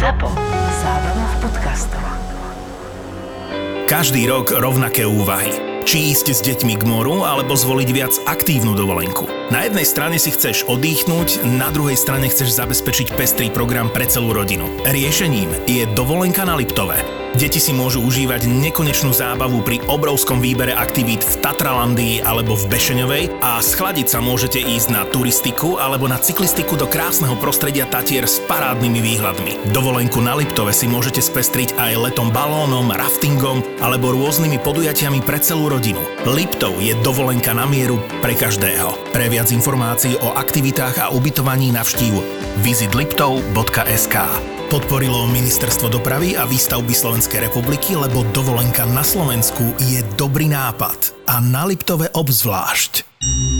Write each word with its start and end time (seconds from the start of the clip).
ZAPO. 0.00 0.32
Zábrná 0.80 1.26
v 1.28 1.36
podcastov. 1.44 2.04
Každý 3.84 4.32
rok 4.32 4.48
rovnaké 4.48 5.04
úvahy. 5.04 5.52
Či 5.84 6.16
ísť 6.16 6.26
s 6.32 6.40
deťmi 6.40 6.80
k 6.80 6.88
moru, 6.88 7.20
alebo 7.20 7.52
zvoliť 7.52 7.88
viac 7.92 8.16
aktívnu 8.24 8.72
dovolenku. 8.72 9.28
Na 9.52 9.68
jednej 9.68 9.84
strane 9.84 10.16
si 10.16 10.32
chceš 10.32 10.64
oddychnúť, 10.72 11.44
na 11.52 11.68
druhej 11.68 12.00
strane 12.00 12.32
chceš 12.32 12.56
zabezpečiť 12.56 13.12
pestrý 13.12 13.52
program 13.52 13.92
pre 13.92 14.08
celú 14.08 14.32
rodinu. 14.32 14.72
Riešením 14.88 15.68
je 15.68 15.84
dovolenka 15.92 16.48
na 16.48 16.56
Liptové. 16.56 17.19
Deti 17.30 17.62
si 17.62 17.70
môžu 17.70 18.02
užívať 18.02 18.50
nekonečnú 18.50 19.14
zábavu 19.14 19.62
pri 19.62 19.78
obrovskom 19.86 20.42
výbere 20.42 20.74
aktivít 20.74 21.22
v 21.22 21.38
Tatralandii 21.38 22.26
alebo 22.26 22.58
v 22.58 22.66
Bešeňovej 22.66 23.24
a 23.38 23.62
schladiť 23.62 24.06
sa 24.10 24.18
môžete 24.18 24.58
ísť 24.58 24.88
na 24.90 25.06
turistiku 25.06 25.78
alebo 25.78 26.10
na 26.10 26.18
cyklistiku 26.18 26.74
do 26.74 26.90
krásneho 26.90 27.38
prostredia 27.38 27.86
Tatier 27.86 28.26
s 28.26 28.42
parádnymi 28.50 28.98
výhľadmi. 28.98 29.52
Dovolenku 29.70 30.18
na 30.18 30.34
Liptove 30.34 30.74
si 30.74 30.90
môžete 30.90 31.22
spestriť 31.22 31.78
aj 31.78 32.10
letom 32.10 32.34
balónom, 32.34 32.90
raftingom 32.90 33.62
alebo 33.78 34.10
rôznymi 34.10 34.58
podujatiami 34.66 35.22
pre 35.22 35.38
celú 35.38 35.70
rodinu. 35.70 36.02
Liptov 36.26 36.82
je 36.82 36.98
dovolenka 37.06 37.54
na 37.54 37.62
mieru 37.62 38.02
pre 38.18 38.34
každého. 38.34 39.14
Pre 39.14 39.26
viac 39.30 39.54
informácií 39.54 40.18
o 40.18 40.34
aktivitách 40.34 40.98
a 40.98 41.06
ubytovaní 41.14 41.70
navštív 41.70 42.18
visitliptov.sk 42.66 44.16
Podporilo 44.70 45.26
Ministerstvo 45.26 45.90
dopravy 45.90 46.38
a 46.38 46.46
výstavby 46.46 46.94
Slovenskej 46.94 47.50
republiky, 47.50 47.98
lebo 47.98 48.22
dovolenka 48.30 48.86
na 48.86 49.02
Slovensku 49.02 49.74
je 49.82 49.98
dobrý 50.14 50.46
nápad. 50.46 51.10
A 51.26 51.42
na 51.42 51.66
Liptove 51.66 52.06
obzvlášť. 52.14 53.02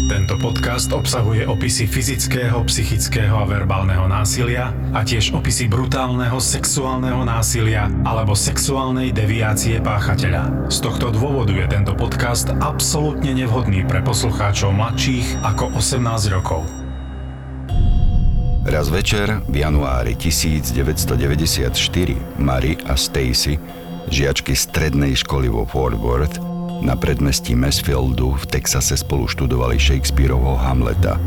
Tento 0.07 0.39
podcast 0.39 0.95
obsahuje 0.95 1.51
opisy 1.51 1.91
fyzického, 1.91 2.63
psychického 2.63 3.43
a 3.43 3.43
verbálneho 3.43 4.07
násilia 4.07 4.71
a 4.95 5.03
tiež 5.03 5.35
opisy 5.35 5.67
brutálneho 5.67 6.39
sexuálneho 6.39 7.27
násilia 7.27 7.91
alebo 8.07 8.39
sexuálnej 8.39 9.11
deviácie 9.11 9.83
páchateľa. 9.83 10.71
Z 10.71 10.79
tohto 10.79 11.11
dôvodu 11.11 11.51
je 11.51 11.67
tento 11.67 11.91
podcast 11.99 12.55
absolútne 12.63 13.35
nevhodný 13.35 13.83
pre 13.83 13.99
poslucháčov 13.99 14.71
mladších 14.79 15.43
ako 15.43 15.75
18 15.75 16.31
rokov. 16.31 16.80
Raz 18.71 18.87
večer 18.87 19.43
v 19.51 19.67
januári 19.67 20.15
1994 20.15 21.75
Mary 22.39 22.79
a 22.87 22.95
Stacy, 22.95 23.59
žiačky 24.07 24.55
strednej 24.55 25.19
školy 25.19 25.51
vo 25.51 25.67
Fort 25.67 25.99
Worth, 25.99 26.39
na 26.79 26.95
predmestí 26.95 27.59
Mansfieldu 27.59 28.39
v 28.39 28.45
Texase 28.47 28.95
spolu 28.95 29.27
študovali 29.27 29.75
Shakespeareovho 29.75 30.55
Hamleta. 30.55 31.19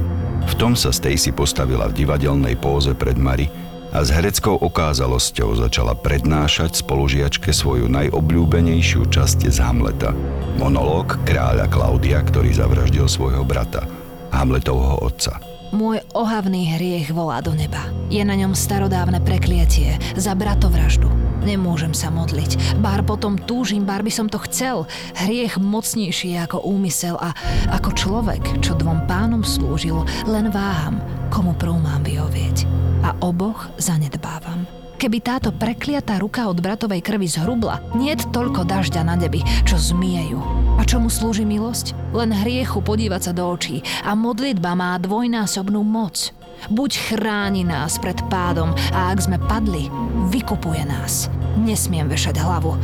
V 0.48 0.54
tom 0.56 0.72
sa 0.80 0.96
Stacy 0.96 1.36
postavila 1.36 1.92
v 1.92 2.08
divadelnej 2.08 2.56
póze 2.56 2.96
pred 2.96 3.20
Mary 3.20 3.52
a 3.92 4.00
s 4.00 4.08
hereckou 4.08 4.64
okázalosťou 4.64 5.68
začala 5.68 6.00
prednášať 6.00 6.80
spolužiačke 6.80 7.52
svoju 7.52 7.92
najobľúbenejšiu 7.92 9.04
časť 9.12 9.52
z 9.52 9.60
Hamleta. 9.60 10.16
Monológ 10.56 11.20
kráľa 11.28 11.68
Klaudia, 11.68 12.24
ktorý 12.24 12.56
zavraždil 12.56 13.12
svojho 13.12 13.44
brata, 13.44 13.84
Hamletovho 14.32 15.04
otca. 15.04 15.53
Môj 15.74 16.06
ohavný 16.14 16.78
hriech 16.78 17.10
volá 17.10 17.42
do 17.42 17.50
neba. 17.58 17.90
Je 18.14 18.22
na 18.22 18.38
ňom 18.38 18.54
starodávne 18.54 19.18
prekliatie 19.26 19.98
za 20.14 20.38
bratovraždu. 20.38 21.10
Nemôžem 21.42 21.98
sa 21.98 22.14
modliť. 22.14 22.78
Bár 22.78 23.02
potom 23.02 23.42
túžim, 23.42 23.82
bár 23.82 24.06
by 24.06 24.14
som 24.14 24.30
to 24.30 24.38
chcel. 24.46 24.86
Hriech 25.18 25.58
mocnejší 25.58 26.38
ako 26.46 26.62
úmysel 26.62 27.18
a 27.18 27.34
ako 27.74 27.90
človek, 27.98 28.62
čo 28.62 28.78
dvom 28.78 29.10
pánom 29.10 29.42
slúžil, 29.42 30.06
len 30.30 30.54
váham, 30.54 31.02
komu 31.34 31.58
prv 31.58 31.74
mám 31.82 32.06
vyhovieť. 32.06 32.70
A 33.02 33.18
oboch 33.26 33.66
zanedbávam. 33.82 34.83
Keby 35.04 35.20
táto 35.20 35.52
prekliatá 35.52 36.16
ruka 36.16 36.48
od 36.48 36.64
bratovej 36.64 37.04
krvi 37.04 37.28
zhrubla, 37.28 37.84
nie 37.92 38.16
toľko 38.16 38.64
dažďa 38.64 39.04
na 39.04 39.20
nebi, 39.20 39.44
čo 39.68 39.76
zmiejú. 39.76 40.40
A 40.80 40.88
čomu 40.88 41.12
slúži 41.12 41.44
milosť? 41.44 41.92
Len 42.16 42.32
hriechu 42.32 42.80
podívať 42.80 43.28
sa 43.28 43.32
do 43.36 43.44
očí 43.52 43.84
a 44.08 44.16
modlitba 44.16 44.72
má 44.80 44.96
dvojnásobnú 45.04 45.84
moc. 45.84 46.32
Buď 46.72 46.96
chráni 47.12 47.68
nás 47.68 48.00
pred 48.00 48.16
pádom 48.32 48.72
a 48.96 49.12
ak 49.12 49.20
sme 49.20 49.44
padli, 49.44 49.92
vykupuje 50.32 50.88
nás. 50.88 51.28
Nesmiem 51.60 52.08
vešať 52.08 52.40
hlavu. 52.40 52.80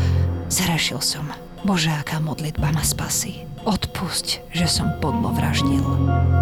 Zrešil 0.52 1.00
som. 1.00 1.24
Bože, 1.63 1.88
aká 1.88 2.19
modlitba 2.19 2.75
ma 2.75 2.84
spasí. 2.84 3.47
Odpusť, 3.63 4.44
že 4.52 4.68
som 4.68 4.91
podlo 5.00 5.31
vraždil. 5.31 5.88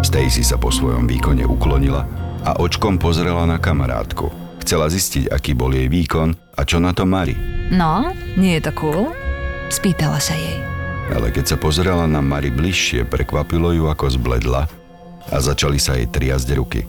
Stacy 0.02 0.42
sa 0.42 0.58
po 0.58 0.74
svojom 0.74 1.06
výkone 1.06 1.46
uklonila 1.46 2.02
a 2.42 2.58
očkom 2.58 2.98
pozrela 2.98 3.46
na 3.46 3.62
kamarátku. 3.62 4.47
Chcela 4.68 4.84
zistiť, 4.92 5.32
aký 5.32 5.56
bol 5.56 5.72
jej 5.72 5.88
výkon 5.88 6.36
a 6.52 6.60
čo 6.60 6.76
na 6.76 6.92
to 6.92 7.08
Mari. 7.08 7.32
No, 7.72 8.12
nie 8.36 8.60
je 8.60 8.68
to 8.68 8.76
cool? 8.76 9.16
Spýtala 9.72 10.20
sa 10.20 10.36
jej. 10.36 10.60
Ale 11.08 11.32
keď 11.32 11.44
sa 11.48 11.56
pozerala 11.56 12.04
na 12.04 12.20
Mari 12.20 12.52
bližšie, 12.52 13.08
prekvapilo 13.08 13.72
ju, 13.72 13.88
ako 13.88 14.20
zbledla 14.20 14.68
a 15.32 15.36
začali 15.40 15.80
sa 15.80 15.96
jej 15.96 16.04
triasť 16.04 16.48
ruky. 16.52 16.84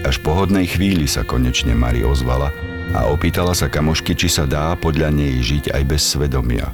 Až 0.00 0.16
po 0.24 0.32
hodnej 0.32 0.64
chvíli 0.64 1.04
sa 1.04 1.28
konečne 1.28 1.76
Mari 1.76 2.08
ozvala 2.08 2.48
a 2.96 3.12
opýtala 3.12 3.52
sa 3.52 3.68
kamošky, 3.68 4.16
či 4.16 4.32
sa 4.32 4.48
dá 4.48 4.72
podľa 4.72 5.12
nej 5.12 5.44
žiť 5.44 5.76
aj 5.76 5.82
bez 5.84 6.08
svedomia. 6.08 6.72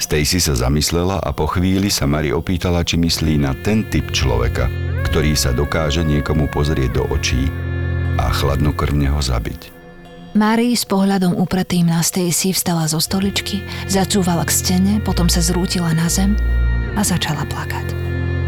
Stacy 0.00 0.40
sa 0.40 0.56
zamyslela 0.56 1.20
a 1.20 1.28
po 1.36 1.44
chvíli 1.44 1.92
sa 1.92 2.08
Mari 2.08 2.32
opýtala, 2.32 2.88
či 2.88 2.96
myslí 2.96 3.36
na 3.36 3.52
ten 3.52 3.84
typ 3.84 4.16
človeka, 4.16 4.72
ktorý 5.12 5.36
sa 5.36 5.52
dokáže 5.52 6.00
niekomu 6.08 6.48
pozrieť 6.48 7.04
do 7.04 7.04
očí 7.12 7.71
a 8.16 8.32
chladnokrvne 8.32 9.12
ho 9.12 9.20
zabiť. 9.20 9.72
Mary 10.32 10.72
s 10.72 10.88
pohľadom 10.88 11.36
upretým 11.36 11.92
na 11.92 12.00
Stacy 12.00 12.56
vstala 12.56 12.88
zo 12.88 12.96
stoličky, 12.96 13.60
zacúvala 13.84 14.48
k 14.48 14.52
stene, 14.56 14.94
potom 15.04 15.28
sa 15.28 15.44
zrútila 15.44 15.92
na 15.92 16.08
zem 16.08 16.32
a 16.96 17.04
začala 17.04 17.44
plakať. 17.44 17.92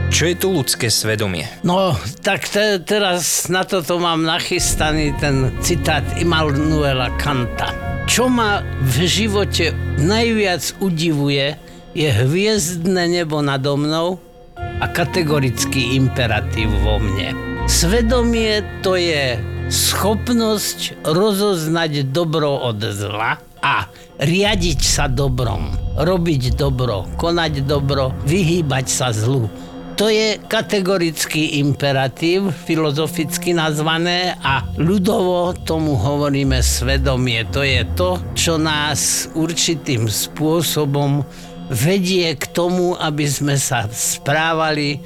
Čo 0.08 0.30
je 0.30 0.36
tu 0.38 0.48
ľudské 0.54 0.88
svedomie? 0.88 1.44
No, 1.60 1.92
tak 2.24 2.48
te, 2.48 2.80
teraz 2.80 3.53
na 3.53 3.69
toto 3.69 4.00
mám 4.00 4.24
nachystaný 4.24 5.12
ten 5.20 5.53
citát 5.60 6.06
Immanuela 6.16 7.12
Kanta. 7.20 7.74
Čo 8.08 8.32
ma 8.32 8.64
v 8.80 9.04
živote 9.04 9.76
najviac 10.00 10.80
udivuje, 10.80 11.56
je 11.92 12.08
hviezdne 12.08 13.12
nebo 13.12 13.44
nado 13.44 13.76
mnou 13.76 14.16
a 14.56 14.86
kategorický 14.88 16.00
imperatív 16.00 16.72
vo 16.80 16.97
mne. 16.97 17.36
Svedomie 17.69 18.60
to 18.84 18.94
je 19.00 19.53
schopnosť 19.72 21.04
rozoznať 21.08 22.12
dobro 22.12 22.60
od 22.69 22.80
zla 22.92 23.41
a 23.64 23.88
riadiť 24.20 24.80
sa 24.84 25.08
dobrom, 25.08 25.72
robiť 25.97 26.52
dobro, 26.52 27.08
konať 27.16 27.64
dobro, 27.64 28.12
vyhýbať 28.28 28.86
sa 28.86 29.08
zlu. 29.10 29.48
To 29.94 30.10
je 30.10 30.42
kategorický 30.50 31.62
imperatív, 31.62 32.50
filozoficky 32.50 33.54
nazvané 33.54 34.34
a 34.42 34.66
ľudovo 34.74 35.54
tomu 35.62 35.94
hovoríme 35.94 36.58
svedomie. 36.58 37.47
To 37.54 37.62
je 37.62 37.86
to, 37.94 38.19
čo 38.34 38.58
nás 38.58 39.30
určitým 39.38 40.10
spôsobom 40.10 41.22
vedie 41.70 42.34
k 42.34 42.44
tomu, 42.50 42.98
aby 42.98 43.22
sme 43.22 43.54
sa 43.54 43.86
správali 43.86 44.98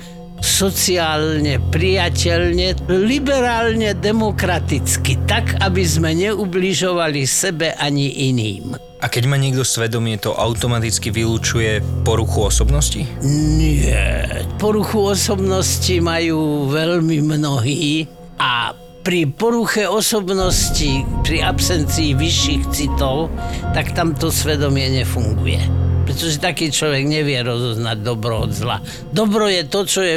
sociálne 0.43 1.62
priateľne, 1.71 2.75
liberálne 2.91 3.94
demokraticky, 3.94 5.19
tak, 5.26 5.59
aby 5.62 5.82
sme 5.87 6.15
neubližovali 6.15 7.22
sebe 7.26 7.75
ani 7.78 8.31
iným. 8.31 8.78
A 8.98 9.06
keď 9.06 9.31
má 9.31 9.38
niekto 9.38 9.62
svedomie, 9.62 10.19
to 10.19 10.34
automaticky 10.34 11.15
vylúčuje 11.15 11.78
poruchu 12.03 12.50
osobnosti? 12.50 13.06
Nie. 13.22 14.43
Poruchu 14.59 15.15
osobnosti 15.15 15.94
majú 16.03 16.66
veľmi 16.66 17.22
mnohí 17.22 18.10
a 18.43 18.75
pri 19.06 19.31
poruche 19.31 19.87
osobnosti, 19.87 21.06
pri 21.22 21.47
absencii 21.47 22.19
vyšších 22.19 22.62
citov, 22.74 23.30
tak 23.71 23.95
tam 23.95 24.18
to 24.18 24.34
svedomie 24.34 24.91
nefunguje 24.91 25.87
pretože 26.09 26.41
taký 26.41 26.72
človek 26.72 27.05
nevie 27.05 27.37
rozoznať 27.45 28.01
dobro 28.01 28.49
od 28.49 28.57
zla. 28.57 28.81
Dobro 29.13 29.45
je 29.45 29.69
to, 29.69 29.84
čo 29.84 30.01
je 30.01 30.16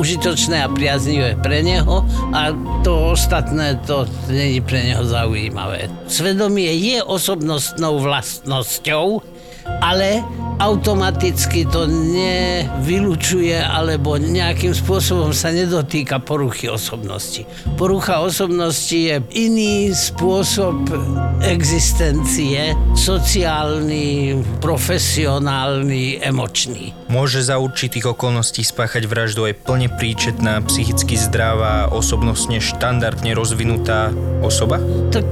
užitočné 0.00 0.64
a 0.64 0.72
priaznivé 0.72 1.36
pre 1.36 1.60
neho 1.60 2.00
a 2.32 2.56
to 2.80 3.12
ostatné 3.12 3.76
to 3.84 4.08
není 4.32 4.64
pre 4.64 4.80
neho 4.80 5.04
zaujímavé. 5.04 5.92
Svedomie 6.08 6.72
je 6.72 7.04
osobnostnou 7.04 8.00
vlastnosťou, 8.00 9.20
ale 9.84 10.24
automaticky 10.62 11.68
to 11.68 11.84
nevylučuje 11.90 13.56
alebo 13.60 14.16
nejakým 14.16 14.72
spôsobom 14.72 15.34
sa 15.34 15.52
nedotýka 15.52 16.22
poruchy 16.22 16.70
osobnosti. 16.70 17.44
Porucha 17.76 18.24
osobnosti 18.24 18.96
je 18.96 19.20
iný 19.36 19.92
spôsob 19.92 20.88
existencie, 21.44 22.72
sociálny, 22.96 24.38
profesionálny, 24.62 26.24
emočný. 26.24 26.96
Môže 27.12 27.44
za 27.44 27.60
určitých 27.60 28.16
okolností 28.16 28.64
spáchať 28.64 29.04
vraždu 29.10 29.48
aj 29.50 29.54
plne 29.66 29.88
príčetná, 29.92 30.64
psychicky 30.64 31.18
zdravá, 31.20 31.92
osobnostne 31.92 32.62
štandardne 32.62 33.36
rozvinutá 33.36 34.10
osoba? 34.40 34.80
Tak 35.12 35.26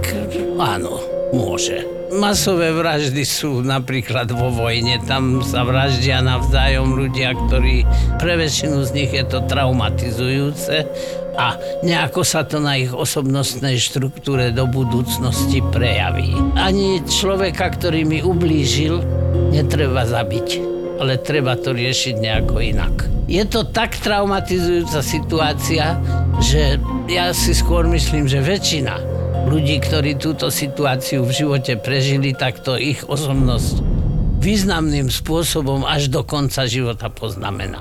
Áno, 0.59 1.03
môže. 1.35 1.94
Masové 2.14 2.70
vraždy 2.70 3.26
sú 3.26 3.58
napríklad 3.66 4.31
vo 4.31 4.46
vojne, 4.46 5.02
tam 5.02 5.43
sa 5.43 5.66
vraždia 5.66 6.22
navzájom 6.22 6.94
ľudia, 6.94 7.34
ktorí 7.34 7.82
pre 8.22 8.38
väčšinu 8.38 8.87
z 8.87 8.90
nich 8.94 9.11
je 9.11 9.26
to 9.26 9.43
traumatizujúce 9.50 10.87
a 11.34 11.58
nejako 11.82 12.22
sa 12.22 12.46
to 12.46 12.62
na 12.62 12.78
ich 12.78 12.94
osobnostnej 12.94 13.82
štruktúre 13.82 14.55
do 14.55 14.70
budúcnosti 14.70 15.58
prejaví. 15.75 16.38
Ani 16.55 17.02
človeka, 17.02 17.75
ktorý 17.75 18.06
mi 18.06 18.22
ublížil, 18.22 19.02
netreba 19.50 20.06
zabiť, 20.06 20.62
ale 21.02 21.19
treba 21.19 21.58
to 21.58 21.75
riešiť 21.75 22.14
nejako 22.22 22.62
inak. 22.62 22.94
Je 23.26 23.43
to 23.43 23.67
tak 23.67 23.99
traumatizujúca 23.99 25.02
situácia, 25.02 25.99
že 26.38 26.78
ja 27.10 27.34
si 27.34 27.50
skôr 27.58 27.90
myslím, 27.90 28.31
že 28.31 28.38
väčšina 28.38 29.13
ľudí, 29.44 29.81
ktorí 29.81 30.17
túto 30.17 30.49
situáciu 30.49 31.25
v 31.25 31.32
živote 31.32 31.76
prežili, 31.76 32.32
tak 32.32 32.64
to 32.64 32.81
ich 32.81 33.05
osobnosť 33.05 33.85
významným 34.41 35.08
spôsobom 35.08 35.88
až 35.88 36.12
do 36.12 36.20
konca 36.25 36.69
života 36.69 37.08
poznamená. 37.08 37.81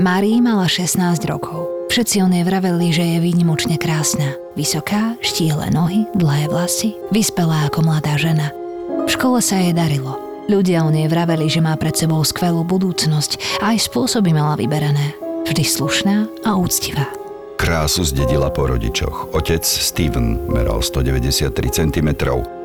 Marí 0.00 0.40
mala 0.40 0.64
16 0.64 0.96
rokov. 1.28 1.68
Všetci 1.92 2.24
o 2.24 2.28
nej 2.32 2.40
vraveli, 2.40 2.88
že 2.88 3.04
je 3.04 3.18
výnimočne 3.20 3.76
krásna. 3.76 4.32
Vysoká, 4.56 5.12
štíhle 5.20 5.68
nohy, 5.68 6.08
dlhé 6.16 6.48
vlasy, 6.48 6.96
vyspelá 7.12 7.68
ako 7.68 7.84
mladá 7.84 8.16
žena. 8.16 8.48
V 9.04 9.12
škole 9.12 9.44
sa 9.44 9.60
jej 9.60 9.76
darilo. 9.76 10.16
Ľudia 10.48 10.88
o 10.88 10.90
nej 10.90 11.04
vraveli, 11.04 11.52
že 11.52 11.60
má 11.60 11.76
pred 11.76 11.92
sebou 11.92 12.24
skvelú 12.24 12.64
budúcnosť 12.64 13.60
a 13.60 13.76
aj 13.76 13.92
spôsoby 13.92 14.32
mala 14.32 14.56
vyberané. 14.56 15.20
Vždy 15.44 15.68
slušná 15.68 16.48
a 16.48 16.56
úctivá. 16.56 17.04
Krásu 17.60 18.00
zdedila 18.00 18.48
po 18.48 18.72
rodičoch. 18.72 19.36
Otec 19.36 19.68
Steven 19.68 20.48
meral 20.48 20.80
193 20.80 21.52
cm, 21.68 22.08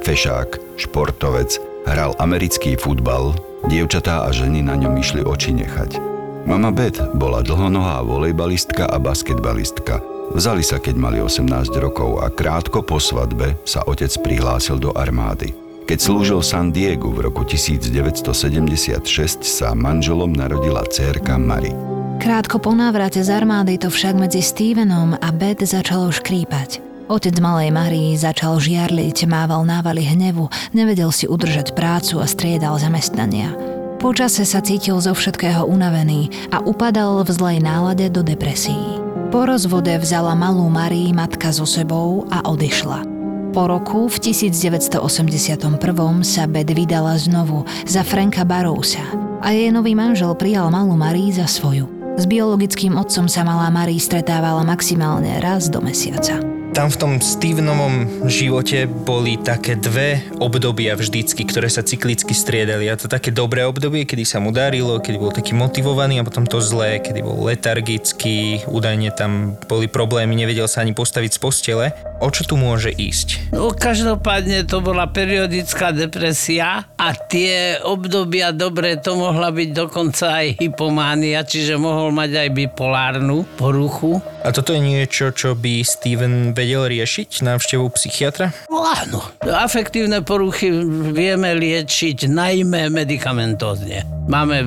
fešák, 0.07 0.79
športovec, 0.79 1.51
hral 1.83 2.15
americký 2.15 2.79
futbal, 2.79 3.35
dievčatá 3.67 4.23
a 4.23 4.31
ženy 4.31 4.63
na 4.63 4.79
ňom 4.79 4.95
išli 4.95 5.19
oči 5.19 5.51
nechať. 5.51 6.14
Mama 6.45 6.69
Beth 6.69 7.01
bola 7.17 7.41
dlhonohá 7.41 8.05
volejbalistka 8.05 8.85
a 8.85 9.01
basketbalistka. 9.01 9.97
Vzali 10.29 10.61
sa, 10.61 10.77
keď 10.77 10.93
mali 10.93 11.17
18 11.17 11.41
rokov 11.81 12.21
a 12.21 12.29
krátko 12.29 12.85
po 12.85 13.01
svadbe 13.01 13.57
sa 13.65 13.81
otec 13.89 14.13
prihlásil 14.21 14.77
do 14.77 14.93
armády. 14.93 15.57
Keď 15.89 15.97
slúžil 15.97 16.45
San 16.45 16.69
Diego 16.69 17.09
v 17.09 17.29
roku 17.29 17.41
1976, 17.41 19.41
sa 19.41 19.73
manželom 19.73 20.37
narodila 20.37 20.85
dcérka 20.85 21.41
Mary. 21.41 21.73
Krátko 22.21 22.61
po 22.61 22.77
návrate 22.77 23.25
z 23.25 23.29
armády 23.33 23.81
to 23.81 23.89
však 23.89 24.13
medzi 24.13 24.45
Stevenom 24.45 25.17
a 25.17 25.29
Beth 25.33 25.65
začalo 25.65 26.13
škrípať. 26.13 26.77
Otec 27.09 27.37
malej 27.41 27.73
Marii 27.73 28.13
začal 28.17 28.61
žiarliť, 28.61 29.25
mával 29.25 29.65
návaly 29.65 30.05
hnevu, 30.13 30.45
nevedel 30.77 31.09
si 31.09 31.25
udržať 31.25 31.73
prácu 31.73 32.21
a 32.21 32.29
striedal 32.29 32.77
zamestnania. 32.77 33.74
Počase 34.05 34.45
sa 34.45 34.61
cítil 34.61 35.01
zo 35.01 35.17
všetkého 35.17 35.65
unavený 35.65 36.29
a 36.53 36.61
upadal 36.61 37.25
v 37.25 37.29
zlej 37.33 37.57
nálade 37.57 38.05
do 38.13 38.21
depresií. 38.21 39.01
Po 39.33 39.49
rozvode 39.49 39.97
vzala 39.97 40.37
malú 40.37 40.69
Marii 40.69 41.09
matka 41.09 41.49
so 41.49 41.65
sebou 41.65 42.21
a 42.29 42.45
odišla. 42.45 43.01
Po 43.49 43.65
roku 43.65 44.05
v 44.05 44.17
1981 44.29 45.81
sa 46.21 46.45
Bed 46.45 46.69
vydala 46.69 47.17
znovu 47.17 47.65
za 47.89 48.05
Franka 48.05 48.45
Barousa 48.45 49.01
a 49.41 49.49
jej 49.57 49.73
nový 49.73 49.97
manžel 49.97 50.37
prijal 50.37 50.69
malú 50.69 50.93
Marii 50.93 51.33
za 51.33 51.49
svoju. 51.49 51.89
S 52.13 52.29
biologickým 52.29 52.93
otcom 53.01 53.25
sa 53.25 53.41
malá 53.41 53.73
Marie 53.73 53.97
stretávala 53.97 54.61
maximálne 54.61 55.41
raz 55.41 55.65
do 55.65 55.81
mesiaca 55.81 56.54
tam 56.75 56.91
v 56.91 56.99
tom 56.99 57.13
Stevenovom 57.23 58.27
živote 58.27 58.83
boli 58.83 59.39
také 59.39 59.79
dve 59.79 60.19
obdobia 60.43 60.99
vždycky, 60.99 61.47
ktoré 61.47 61.71
sa 61.71 61.79
cyklicky 61.79 62.35
striedali. 62.35 62.91
A 62.91 62.99
to 62.99 63.07
také 63.07 63.31
dobré 63.31 63.63
obdobie, 63.63 64.03
kedy 64.03 64.27
sa 64.27 64.43
mu 64.43 64.51
darilo, 64.51 64.99
kedy 64.99 65.15
bol 65.15 65.31
taký 65.31 65.55
motivovaný 65.55 66.19
a 66.19 66.27
potom 66.27 66.43
to 66.43 66.59
zlé, 66.59 66.99
kedy 66.99 67.23
bol 67.23 67.47
letargický, 67.47 68.67
údajne 68.67 69.15
tam 69.15 69.55
boli 69.71 69.87
problémy, 69.87 70.35
nevedel 70.35 70.67
sa 70.67 70.83
ani 70.83 70.91
postaviť 70.91 71.31
z 71.31 71.39
postele. 71.39 71.85
O 72.19 72.27
čo 72.27 72.43
tu 72.43 72.59
môže 72.59 72.91
ísť? 72.91 73.55
No 73.55 73.71
každopádne 73.71 74.67
to 74.67 74.83
bola 74.83 75.07
periodická 75.07 75.95
depresia 75.95 76.91
a 76.99 77.07
tie 77.15 77.79
obdobia 77.87 78.51
dobre 78.51 78.99
to 78.99 79.15
mohla 79.15 79.47
byť 79.47 79.69
dokonca 79.71 80.43
aj 80.43 80.59
hypománia, 80.59 81.39
čiže 81.47 81.79
mohol 81.79 82.11
mať 82.11 82.35
aj 82.35 82.49
bipolárnu 82.51 83.47
poruchu. 83.55 84.19
A 84.43 84.51
toto 84.51 84.75
je 84.75 84.83
niečo, 84.83 85.31
čo 85.31 85.55
by 85.55 85.81
Steven 85.81 86.51
vedel 86.51 86.64
riešiť, 86.65 87.45
návštevu 87.45 87.85
psychiatra? 87.93 88.49
No 88.73 88.81
áno. 88.81 89.21
Afektívne 89.45 90.25
poruchy 90.25 90.73
vieme 91.13 91.53
liečiť 91.53 92.25
najmä 92.25 92.89
medicamentózne. 92.89 94.01
Máme 94.25 94.65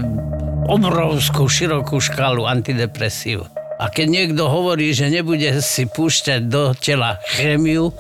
obrovskú, 0.70 1.50
širokú 1.50 1.98
škálu 1.98 2.46
antidepresív. 2.46 3.48
A 3.78 3.90
keď 3.90 4.06
niekto 4.06 4.46
hovorí, 4.46 4.94
že 4.94 5.10
nebude 5.10 5.48
si 5.64 5.86
púšťať 5.90 6.40
do 6.46 6.74
tela 6.78 7.18
chemiu, 7.34 7.90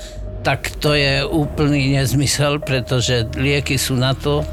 tak 0.46 0.70
to 0.78 0.94
je 0.94 1.26
úplný 1.26 1.98
nezmysel, 1.98 2.62
pretože 2.62 3.26
lieky 3.34 3.74
sú 3.74 3.98
na 3.98 4.14
to, 4.14 4.46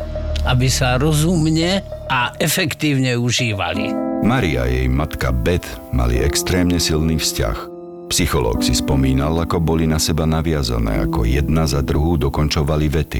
aby 0.46 0.70
sa 0.70 0.98
rozumne 0.98 1.82
a 2.10 2.34
efektívne 2.38 3.18
užívali. 3.18 3.90
Maria 4.22 4.66
a 4.66 4.70
jej 4.70 4.90
matka 4.90 5.30
Beth 5.34 5.66
mali 5.94 6.22
extrémne 6.22 6.78
silný 6.82 7.18
vzťah. 7.18 7.75
Psychológ 8.06 8.62
si 8.62 8.78
spomínal, 8.78 9.34
ako 9.42 9.58
boli 9.58 9.90
na 9.90 9.98
seba 9.98 10.30
naviazané, 10.30 11.02
ako 11.10 11.26
jedna 11.26 11.66
za 11.66 11.82
druhú 11.82 12.22
dokončovali 12.22 12.86
vety. 12.86 13.20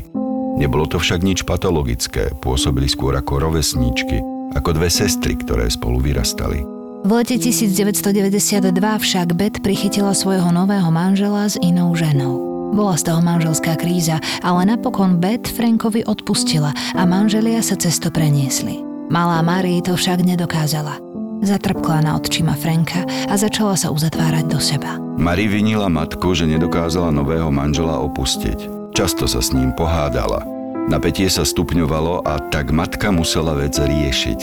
Nebolo 0.56 0.88
to 0.88 1.02
však 1.02 1.26
nič 1.26 1.44
patologické, 1.44 2.32
pôsobili 2.40 2.88
skôr 2.88 3.18
ako 3.18 3.44
rovesníčky, 3.50 4.24
ako 4.56 4.78
dve 4.78 4.88
sestry, 4.88 5.36
ktoré 5.36 5.68
spolu 5.68 6.00
vyrastali. 6.00 6.64
V 7.06 7.12
lete 7.14 7.38
1992 7.38 8.74
však 8.74 9.28
Beth 9.38 9.62
prichytila 9.62 10.16
svojho 10.18 10.50
nového 10.50 10.90
manžela 10.90 11.46
s 11.46 11.54
inou 11.62 11.94
ženou. 11.94 12.42
Bola 12.74 12.98
z 12.98 13.14
toho 13.14 13.22
manželská 13.22 13.78
kríza, 13.78 14.18
ale 14.42 14.66
napokon 14.66 15.22
Beth 15.22 15.46
Frankovi 15.54 16.02
odpustila 16.02 16.74
a 16.98 17.02
manželia 17.06 17.62
sa 17.62 17.78
cesto 17.78 18.10
preniesli. 18.10 18.82
Malá 19.14 19.46
Marie 19.46 19.86
to 19.86 19.94
však 19.94 20.26
nedokázala. 20.26 21.05
Zatrpkla 21.46 22.02
na 22.02 22.18
očima 22.18 22.58
Franka 22.58 23.06
a 23.30 23.38
začala 23.38 23.78
sa 23.78 23.94
uzatvárať 23.94 24.50
do 24.50 24.58
seba. 24.58 24.98
Marie 25.14 25.46
vinila 25.46 25.86
matku, 25.94 26.34
že 26.34 26.50
nedokázala 26.50 27.14
nového 27.14 27.54
manžela 27.54 28.02
opustiť. 28.02 28.90
Často 28.98 29.30
sa 29.30 29.46
s 29.46 29.54
ním 29.54 29.70
pohádala. 29.78 30.42
Napätie 30.90 31.30
sa 31.30 31.46
stupňovalo 31.46 32.26
a 32.26 32.42
tak 32.50 32.74
matka 32.74 33.14
musela 33.14 33.54
vec 33.54 33.78
riešiť. 33.78 34.40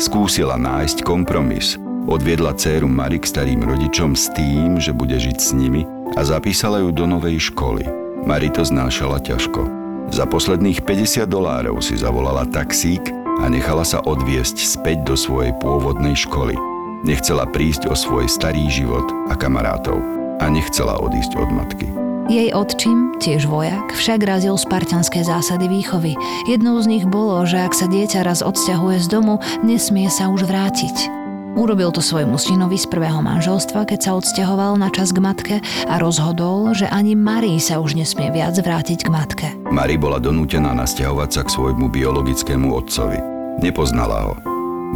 Skúsila 0.00 0.56
nájsť 0.56 1.04
kompromis. 1.04 1.76
Odviedla 2.08 2.56
dceru 2.56 2.88
Mari 2.88 3.20
k 3.20 3.28
starým 3.28 3.60
rodičom 3.60 4.16
s 4.16 4.32
tým, 4.32 4.80
že 4.80 4.96
bude 4.96 5.20
žiť 5.20 5.36
s 5.36 5.52
nimi 5.52 5.84
a 6.16 6.24
zapísala 6.24 6.80
ju 6.80 6.88
do 6.88 7.04
novej 7.04 7.52
školy. 7.52 7.84
Mari 8.24 8.48
to 8.48 8.64
znášala 8.64 9.20
ťažko. 9.20 9.60
Za 10.08 10.24
posledných 10.24 10.88
50 10.88 11.28
dolárov 11.28 11.84
si 11.84 12.00
zavolala 12.00 12.48
taxík 12.48 13.15
a 13.40 13.46
nechala 13.52 13.84
sa 13.84 14.00
odviesť 14.04 14.58
späť 14.58 15.04
do 15.06 15.14
svojej 15.14 15.52
pôvodnej 15.60 16.16
školy. 16.16 16.56
Nechcela 17.04 17.44
prísť 17.44 17.86
o 17.88 17.94
svoj 17.94 18.26
starý 18.26 18.66
život 18.72 19.04
a 19.28 19.34
kamarátov 19.36 20.00
a 20.40 20.48
nechcela 20.48 20.96
odísť 20.98 21.36
od 21.38 21.50
matky. 21.52 21.88
Jej 22.26 22.50
otčím, 22.58 23.14
tiež 23.22 23.46
vojak, 23.46 23.94
však 23.94 24.18
razil 24.26 24.58
spartanské 24.58 25.22
zásady 25.22 25.70
výchovy. 25.70 26.18
Jednou 26.50 26.82
z 26.82 26.90
nich 26.90 27.04
bolo, 27.06 27.46
že 27.46 27.62
ak 27.62 27.70
sa 27.70 27.86
dieťa 27.86 28.26
raz 28.26 28.42
odsťahuje 28.42 28.98
z 28.98 29.08
domu, 29.14 29.38
nesmie 29.62 30.10
sa 30.10 30.26
už 30.26 30.42
vrátiť. 30.42 31.25
Urobil 31.56 31.88
to 31.88 32.04
svojmu 32.04 32.36
synovi 32.36 32.76
z 32.76 32.84
prvého 32.84 33.24
manželstva, 33.24 33.88
keď 33.88 33.98
sa 34.04 34.10
odsťahoval 34.20 34.76
na 34.76 34.92
čas 34.92 35.16
k 35.16 35.24
matke 35.24 35.56
a 35.88 35.96
rozhodol, 35.96 36.76
že 36.76 36.84
ani 36.84 37.16
Marii 37.16 37.56
sa 37.56 37.80
už 37.80 37.96
nesmie 37.96 38.28
viac 38.28 38.60
vrátiť 38.60 39.00
k 39.00 39.08
matke. 39.08 39.48
Mari 39.72 39.96
bola 39.96 40.20
donútená 40.20 40.76
nasťahovať 40.76 41.30
sa 41.32 41.42
k 41.48 41.56
svojmu 41.56 41.88
biologickému 41.88 42.68
otcovi. 42.76 43.18
Nepoznala 43.64 44.28
ho. 44.28 44.34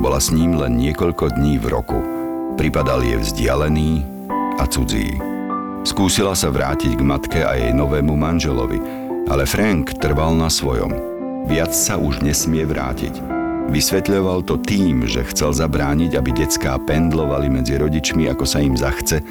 Bola 0.04 0.20
s 0.20 0.28
ním 0.36 0.60
len 0.60 0.76
niekoľko 0.76 1.32
dní 1.32 1.56
v 1.56 1.66
roku. 1.72 1.96
Pripadal 2.60 3.08
je 3.08 3.16
vzdialený 3.16 4.04
a 4.60 4.68
cudzí. 4.68 5.16
Skúsila 5.88 6.36
sa 6.36 6.52
vrátiť 6.52 6.92
k 6.92 7.00
matke 7.00 7.40
a 7.40 7.56
jej 7.56 7.72
novému 7.72 8.12
manželovi, 8.20 8.76
ale 9.32 9.48
Frank 9.48 9.96
trval 9.96 10.36
na 10.36 10.52
svojom. 10.52 10.92
Viac 11.48 11.72
sa 11.72 11.96
už 11.96 12.20
nesmie 12.20 12.68
vrátiť. 12.68 13.39
Vysvetľoval 13.70 14.42
to 14.50 14.58
tým, 14.58 15.06
že 15.06 15.22
chcel 15.30 15.54
zabrániť, 15.54 16.18
aby 16.18 16.34
decká 16.34 16.74
pendlovali 16.82 17.46
medzi 17.46 17.78
rodičmi, 17.78 18.26
ako 18.26 18.42
sa 18.42 18.58
im 18.58 18.74
zachce 18.74 19.22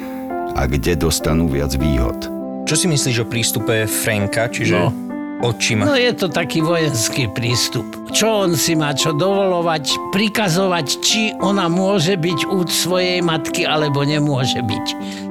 a 0.56 0.64
kde 0.64 0.96
dostanú 0.96 1.44
viac 1.44 1.76
výhod. 1.76 2.16
Čo 2.64 2.74
si 2.74 2.86
myslíš 2.88 3.20
o 3.20 3.26
prístupe 3.28 3.84
Franka, 3.84 4.48
čiže 4.48 4.80
No. 4.80 5.09
Očima? 5.40 5.88
No 5.88 5.96
je 5.96 6.12
to 6.12 6.28
taký 6.28 6.60
vojenský 6.64 7.28
prístup. 7.32 7.86
Čo 8.10 8.46
on 8.46 8.58
si 8.58 8.74
má 8.74 8.90
čo 8.90 9.14
dovolovať, 9.14 10.10
prikazovať, 10.10 10.86
či 10.98 11.30
ona 11.38 11.70
môže 11.70 12.18
byť 12.18 12.38
u 12.50 12.66
svojej 12.66 13.22
matky, 13.22 13.62
alebo 13.62 14.02
nemôže 14.02 14.58
byť. 14.58 14.86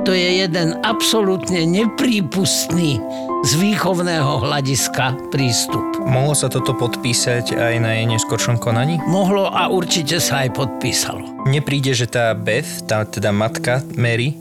To 0.08 0.16
je 0.16 0.48
jeden 0.48 0.80
absolútne 0.88 1.68
neprípustný 1.68 3.04
z 3.40 3.52
výchovného 3.56 4.48
hľadiska 4.48 5.32
prístup. 5.32 5.84
Mohlo 6.08 6.36
sa 6.36 6.48
toto 6.48 6.72
podpísať 6.76 7.56
aj 7.56 7.76
na 7.84 8.00
jej 8.00 8.08
neskôršom 8.08 8.60
konaní? 8.60 9.00
Mohlo 9.08 9.52
a 9.52 9.68
určite 9.68 10.20
sa 10.24 10.48
aj 10.48 10.56
podpísalo. 10.56 11.24
Mne 11.48 11.64
príde, 11.64 11.92
že 11.92 12.08
tá 12.08 12.32
Beth, 12.36 12.88
tá 12.88 13.04
teda 13.04 13.32
matka 13.36 13.84
Mary, 13.96 14.36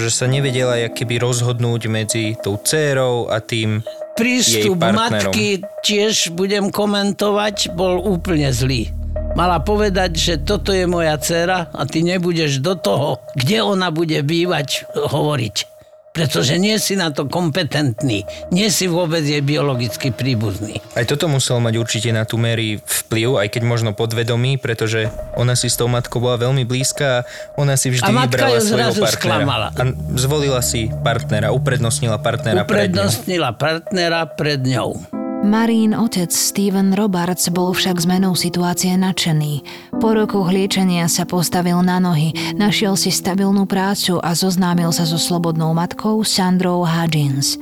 že 0.00 0.10
sa 0.12 0.24
nevedela 0.28 0.88
keby 0.92 1.20
rozhodnúť 1.20 1.82
medzi 1.88 2.36
tou 2.40 2.56
dcérou 2.60 3.28
a 3.28 3.40
tým 3.40 3.84
Prístup 4.16 4.80
matky 4.80 5.60
tiež 5.84 6.32
budem 6.32 6.72
komentovať, 6.72 7.76
bol 7.76 8.00
úplne 8.00 8.48
zlý. 8.48 8.88
Mala 9.36 9.60
povedať, 9.60 10.16
že 10.16 10.34
toto 10.40 10.72
je 10.72 10.88
moja 10.88 11.20
dcera 11.20 11.68
a 11.68 11.84
ty 11.84 12.00
nebudeš 12.00 12.64
do 12.64 12.72
toho, 12.72 13.20
kde 13.36 13.60
ona 13.60 13.92
bude 13.92 14.16
bývať, 14.24 14.88
hovoriť. 14.96 15.75
Pretože 16.16 16.56
nie 16.56 16.80
si 16.80 16.96
na 16.96 17.12
to 17.12 17.28
kompetentný. 17.28 18.24
Nie 18.48 18.72
si 18.72 18.88
vôbec 18.88 19.20
jej 19.20 19.44
biologicky 19.44 20.08
príbuzný. 20.08 20.80
Aj 20.96 21.04
toto 21.04 21.28
musel 21.28 21.60
mať 21.60 21.76
určite 21.76 22.08
na 22.08 22.24
tú 22.24 22.40
Mary 22.40 22.80
vplyv, 22.80 23.36
aj 23.36 23.48
keď 23.52 23.62
možno 23.68 23.90
podvedomý, 23.92 24.56
pretože 24.56 25.12
ona 25.36 25.52
si 25.52 25.68
s 25.68 25.76
tou 25.76 25.92
matkou 25.92 26.18
bola 26.24 26.40
veľmi 26.40 26.64
blízka 26.64 27.20
a 27.20 27.24
ona 27.60 27.76
si 27.76 27.92
vždy 27.92 28.08
A 28.08 28.24
vybrala 28.24 28.58
svojho 28.64 28.96
partnera. 28.96 29.12
sklamala. 29.12 29.68
A 29.76 29.82
zvolila 30.16 30.64
si 30.64 30.88
partnera, 31.04 31.52
uprednostnila 31.52 32.16
partnera 32.16 32.64
pred 32.64 32.88
ňou. 32.88 33.04
Uprednostnila 33.04 33.50
partnera 33.52 34.24
pred 34.24 34.64
ňou. 34.64 35.25
Marín 35.44 35.92
otec 35.92 36.32
Steven 36.32 36.96
Roberts 36.96 37.52
bol 37.52 37.76
však 37.76 38.00
zmenou 38.00 38.32
situácie 38.32 38.96
nadšený. 38.96 39.60
Po 40.00 40.16
rokoch 40.16 40.48
liečenia 40.48 41.04
sa 41.12 41.28
postavil 41.28 41.76
na 41.84 42.00
nohy, 42.00 42.32
našiel 42.56 42.96
si 42.96 43.12
stabilnú 43.12 43.68
prácu 43.68 44.16
a 44.22 44.32
zoznámil 44.32 44.94
sa 44.96 45.04
so 45.04 45.20
slobodnou 45.20 45.76
matkou 45.76 46.24
Sandrou 46.24 46.88
Hudgens. 46.88 47.60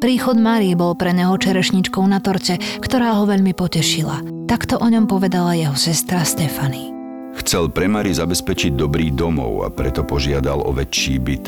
Príchod 0.00 0.40
Marie 0.40 0.72
bol 0.72 0.96
pre 0.96 1.12
neho 1.12 1.36
čerešničkou 1.36 2.00
na 2.08 2.24
torte, 2.24 2.56
ktorá 2.80 3.20
ho 3.20 3.28
veľmi 3.28 3.52
potešila. 3.52 4.48
Takto 4.48 4.80
o 4.80 4.86
ňom 4.88 5.04
povedala 5.04 5.52
jeho 5.52 5.76
sestra 5.76 6.24
Stefany. 6.24 6.88
Chcel 7.36 7.68
pre 7.68 7.84
Mary 7.84 8.16
zabezpečiť 8.16 8.74
dobrý 8.74 9.12
domov 9.12 9.64
a 9.64 9.68
preto 9.68 10.02
požiadal 10.02 10.64
o 10.64 10.72
väčší 10.72 11.20
byt. 11.20 11.44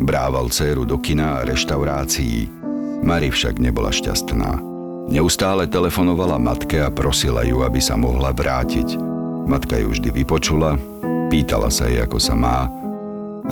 Brával 0.00 0.48
dceru 0.54 0.86
do 0.86 1.02
kina 1.02 1.40
a 1.40 1.44
reštaurácií. 1.44 2.48
Mary 3.04 3.28
však 3.28 3.60
nebola 3.60 3.92
šťastná. 3.92 4.75
Neustále 5.06 5.70
telefonovala 5.70 6.34
matke 6.34 6.82
a 6.82 6.90
prosila 6.90 7.46
ju, 7.46 7.62
aby 7.62 7.78
sa 7.78 7.94
mohla 7.94 8.34
vrátiť. 8.34 8.98
Matka 9.46 9.78
ju 9.78 9.94
vždy 9.94 10.10
vypočula, 10.10 10.74
pýtala 11.30 11.70
sa 11.70 11.86
jej, 11.86 12.02
ako 12.02 12.18
sa 12.18 12.34
má, 12.34 12.66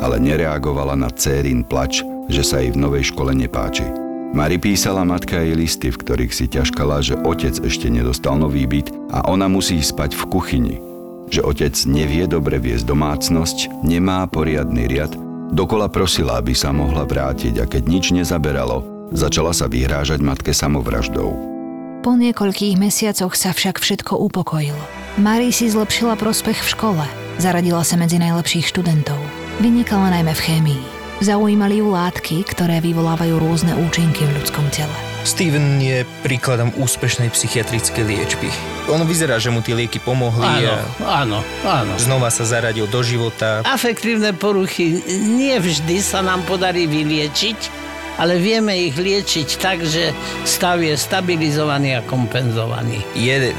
ale 0.03 0.19
nereagovala 0.19 0.99
na 0.99 1.07
dcerin 1.15 1.63
plač, 1.63 2.03
že 2.27 2.43
sa 2.43 2.59
jej 2.59 2.75
v 2.75 2.83
novej 2.83 3.15
škole 3.15 3.31
nepáči. 3.31 3.87
Mari 4.35 4.59
písala 4.59 5.07
matka 5.07 5.39
jej 5.39 5.55
listy, 5.55 5.95
v 5.95 6.01
ktorých 6.03 6.35
si 6.35 6.51
ťažkala, 6.51 6.99
že 7.07 7.15
otec 7.23 7.55
ešte 7.63 7.87
nedostal 7.87 8.35
nový 8.35 8.67
byt 8.67 8.91
a 9.15 9.31
ona 9.31 9.47
musí 9.47 9.79
spať 9.79 10.19
v 10.19 10.25
kuchyni. 10.27 10.77
Že 11.31 11.41
otec 11.55 11.75
nevie 11.87 12.27
dobre 12.27 12.59
viesť 12.59 12.83
domácnosť, 12.83 13.87
nemá 13.87 14.27
poriadny 14.27 14.91
riad, 14.91 15.15
dokola 15.55 15.87
prosila, 15.87 16.43
aby 16.43 16.51
sa 16.51 16.75
mohla 16.75 17.07
vrátiť 17.07 17.63
a 17.63 17.65
keď 17.71 17.83
nič 17.87 18.11
nezaberalo, 18.11 18.94
začala 19.15 19.55
sa 19.55 19.71
vyhrážať 19.71 20.21
matke 20.21 20.51
samovraždou. 20.51 21.55
Po 22.05 22.13
niekoľkých 22.13 22.77
mesiacoch 22.77 23.33
sa 23.33 23.57
však 23.57 23.81
všetko 23.81 24.21
upokojilo. 24.21 24.83
Marie 25.17 25.55
si 25.55 25.71
zlepšila 25.73 26.21
prospech 26.21 26.61
v 26.61 26.69
škole. 26.77 27.05
Zaradila 27.41 27.81
sa 27.81 27.97
medzi 27.97 28.21
najlepších 28.21 28.69
študentov. 28.69 29.17
Vynikala 29.63 30.13
najmä 30.13 30.35
v 30.37 30.45
chémii. 30.45 30.83
Zaujímali 31.23 31.79
ju 31.79 31.95
látky, 31.95 32.43
ktoré 32.43 32.83
vyvolávajú 32.83 33.39
rôzne 33.39 33.73
účinky 33.79 34.27
v 34.27 34.35
ľudskom 34.37 34.67
tele. 34.75 34.93
Steven 35.25 35.81
je 35.81 36.05
príkladom 36.21 36.75
úspešnej 36.77 37.33
psychiatrickej 37.33 38.05
liečby. 38.05 38.51
On 38.93 39.01
vyzerá, 39.09 39.41
že 39.41 39.49
mu 39.49 39.65
tie 39.65 39.73
lieky 39.73 40.03
pomohli 40.03 40.45
Áno, 40.45 40.77
a 41.01 41.25
áno, 41.25 41.39
áno. 41.65 41.93
znova 41.97 42.29
sa 42.29 42.45
zaradil 42.45 42.85
do 42.91 43.01
života. 43.01 43.65
Afektívne 43.65 44.37
poruchy 44.37 45.01
nie 45.25 45.57
vždy 45.57 46.05
sa 46.05 46.21
nám 46.21 46.45
podarí 46.45 46.85
vyliečiť, 46.85 47.84
ale 48.19 48.39
vieme 48.39 48.75
ich 48.91 48.95
liečiť 48.95 49.49
tak, 49.59 49.83
že 49.83 50.15
stav 50.47 50.83
je 50.83 50.95
stabilizovaný 50.95 51.99
a 51.99 52.07
kompenzovaný. 52.07 53.03
Je 53.19 53.51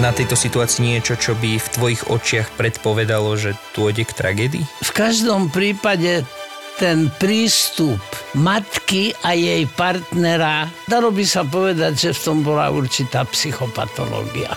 na 0.00 0.08
tejto 0.08 0.34
situácii 0.34 0.96
niečo, 0.96 1.20
čo 1.20 1.36
by 1.36 1.60
v 1.60 1.68
tvojich 1.76 2.02
očiach 2.08 2.48
predpovedalo, 2.56 3.36
že 3.36 3.52
dôjde 3.76 4.08
k 4.08 4.16
tragédii? 4.16 4.64
V 4.64 4.90
každom 4.96 5.52
prípade 5.52 6.24
ten 6.80 7.12
prístup 7.20 8.00
matky 8.32 9.12
a 9.20 9.36
jej 9.36 9.68
partnera, 9.68 10.72
dalo 10.88 11.12
by 11.12 11.24
sa 11.28 11.44
povedať, 11.44 12.08
že 12.08 12.10
v 12.16 12.22
tom 12.24 12.38
bola 12.40 12.72
určitá 12.72 13.28
psychopatológia. 13.28 14.56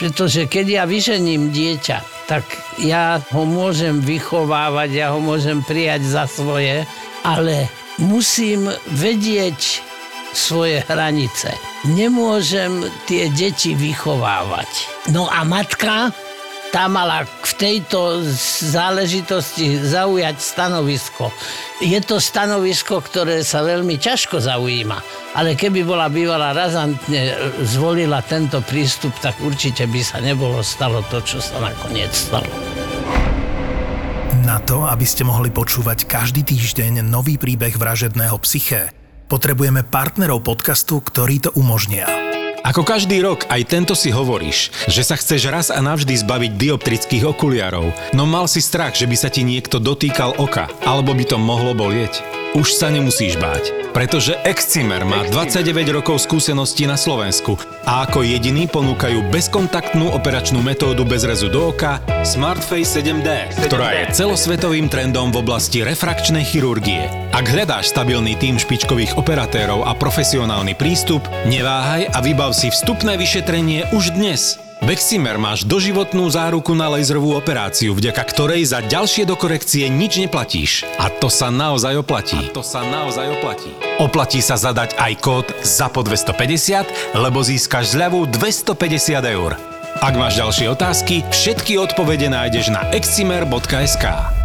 Pretože 0.00 0.48
keď 0.48 0.66
ja 0.80 0.84
vyžením 0.88 1.52
dieťa, 1.52 2.24
tak 2.24 2.48
ja 2.80 3.20
ho 3.36 3.44
môžem 3.44 4.00
vychovávať, 4.00 4.90
ja 4.96 5.12
ho 5.12 5.20
môžem 5.20 5.60
prijať 5.60 6.08
za 6.08 6.24
svoje, 6.24 6.88
ale 7.20 7.68
musím 8.00 8.72
vedieť 8.96 9.84
svoje 10.32 10.82
hranice. 10.86 11.52
Nemôžem 11.90 12.86
tie 13.06 13.28
deti 13.32 13.74
vychovávať. 13.74 14.68
No 15.10 15.26
a 15.26 15.42
matka, 15.42 16.14
tá 16.70 16.86
mala 16.86 17.26
v 17.26 17.52
tejto 17.58 18.22
záležitosti 18.70 19.82
zaujať 19.82 20.38
stanovisko. 20.38 21.34
Je 21.82 21.98
to 21.98 22.22
stanovisko, 22.22 23.02
ktoré 23.02 23.42
sa 23.42 23.66
veľmi 23.66 23.98
ťažko 23.98 24.38
zaujíma, 24.38 24.98
ale 25.34 25.58
keby 25.58 25.82
bola 25.82 26.06
bývala 26.06 26.54
razantne 26.54 27.34
zvolila 27.66 28.22
tento 28.22 28.62
prístup, 28.62 29.10
tak 29.18 29.34
určite 29.42 29.90
by 29.90 29.98
sa 29.98 30.22
nebolo 30.22 30.62
stalo 30.62 31.02
to, 31.10 31.18
čo 31.26 31.42
sa 31.42 31.58
nakoniec 31.58 32.14
stalo. 32.14 32.69
Na 34.50 34.58
to, 34.58 34.82
aby 34.82 35.06
ste 35.06 35.22
mohli 35.22 35.46
počúvať 35.46 36.10
každý 36.10 36.42
týždeň 36.42 37.06
nový 37.06 37.38
príbeh 37.38 37.70
vražedného 37.70 38.34
psyché, 38.42 38.90
potrebujeme 39.30 39.86
partnerov 39.86 40.42
podcastu, 40.42 40.98
ktorí 40.98 41.46
to 41.46 41.54
umožnia. 41.54 42.10
Ako 42.66 42.82
každý 42.82 43.22
rok, 43.22 43.46
aj 43.46 43.62
tento 43.70 43.94
si 43.94 44.10
hovoríš, 44.10 44.74
že 44.90 45.06
sa 45.06 45.14
chceš 45.14 45.46
raz 45.54 45.66
a 45.70 45.78
navždy 45.78 46.18
zbaviť 46.26 46.58
dioptrických 46.58 47.30
okuliarov, 47.30 47.94
no 48.10 48.26
mal 48.26 48.50
si 48.50 48.58
strach, 48.58 48.98
že 48.98 49.06
by 49.06 49.14
sa 49.14 49.30
ti 49.30 49.46
niekto 49.46 49.78
dotýkal 49.78 50.42
oka, 50.42 50.66
alebo 50.82 51.14
by 51.14 51.30
to 51.30 51.38
mohlo 51.38 51.70
bolieť. 51.70 52.39
Už 52.50 52.74
sa 52.74 52.90
nemusíš 52.90 53.38
báť, 53.38 53.70
pretože 53.94 54.34
Excimer 54.42 55.06
má 55.06 55.22
29 55.30 55.86
rokov 55.94 56.26
skúseností 56.26 56.82
na 56.82 56.98
Slovensku 56.98 57.54
a 57.86 58.02
ako 58.02 58.26
jediný 58.26 58.66
ponúkajú 58.66 59.30
bezkontaktnú 59.30 60.10
operačnú 60.10 60.58
metódu 60.58 61.06
bez 61.06 61.22
rezu 61.22 61.46
do 61.46 61.70
oka 61.70 62.02
SmartFace 62.26 63.06
7D, 63.06 63.54
ktorá 63.70 63.94
je 64.02 64.04
celosvetovým 64.18 64.90
trendom 64.90 65.30
v 65.30 65.46
oblasti 65.46 65.86
refrakčnej 65.86 66.42
chirurgie. 66.42 67.06
Ak 67.30 67.46
hľadáš 67.46 67.94
stabilný 67.94 68.34
tím 68.34 68.58
špičkových 68.58 69.14
operatérov 69.14 69.86
a 69.86 69.94
profesionálny 69.94 70.74
prístup, 70.74 71.22
neváhaj 71.46 72.10
a 72.10 72.18
vybav 72.18 72.50
si 72.50 72.74
vstupné 72.74 73.14
vyšetrenie 73.14 73.94
už 73.94 74.18
dnes. 74.18 74.69
Beximer 74.90 75.38
máš 75.38 75.62
doživotnú 75.62 76.26
záruku 76.26 76.74
na 76.74 76.90
laserovú 76.90 77.38
operáciu, 77.38 77.94
vďaka 77.94 78.26
ktorej 78.26 78.74
za 78.74 78.82
ďalšie 78.82 79.22
dokorekcie 79.22 79.86
nič 79.86 80.18
neplatíš. 80.18 80.82
A 80.98 81.06
to 81.06 81.30
sa 81.30 81.46
naozaj 81.46 82.02
oplatí. 82.02 82.34
A 82.34 82.50
to 82.50 82.58
sa 82.58 82.82
naozaj 82.82 83.38
oplatí. 83.38 83.70
Oplatí 84.02 84.42
sa 84.42 84.58
zadať 84.58 84.98
aj 84.98 85.12
kód 85.22 85.46
ZAPO 85.62 86.02
250, 86.02 87.14
lebo 87.14 87.38
získaš 87.38 87.94
zľavu 87.94 88.34
250 88.34 89.14
eur. 89.30 89.54
Ak 90.02 90.18
máš 90.18 90.42
ďalšie 90.42 90.66
otázky, 90.74 91.22
všetky 91.30 91.78
odpovede 91.78 92.26
nájdeš 92.26 92.74
na 92.74 92.82
excimer.sk. 92.90 94.39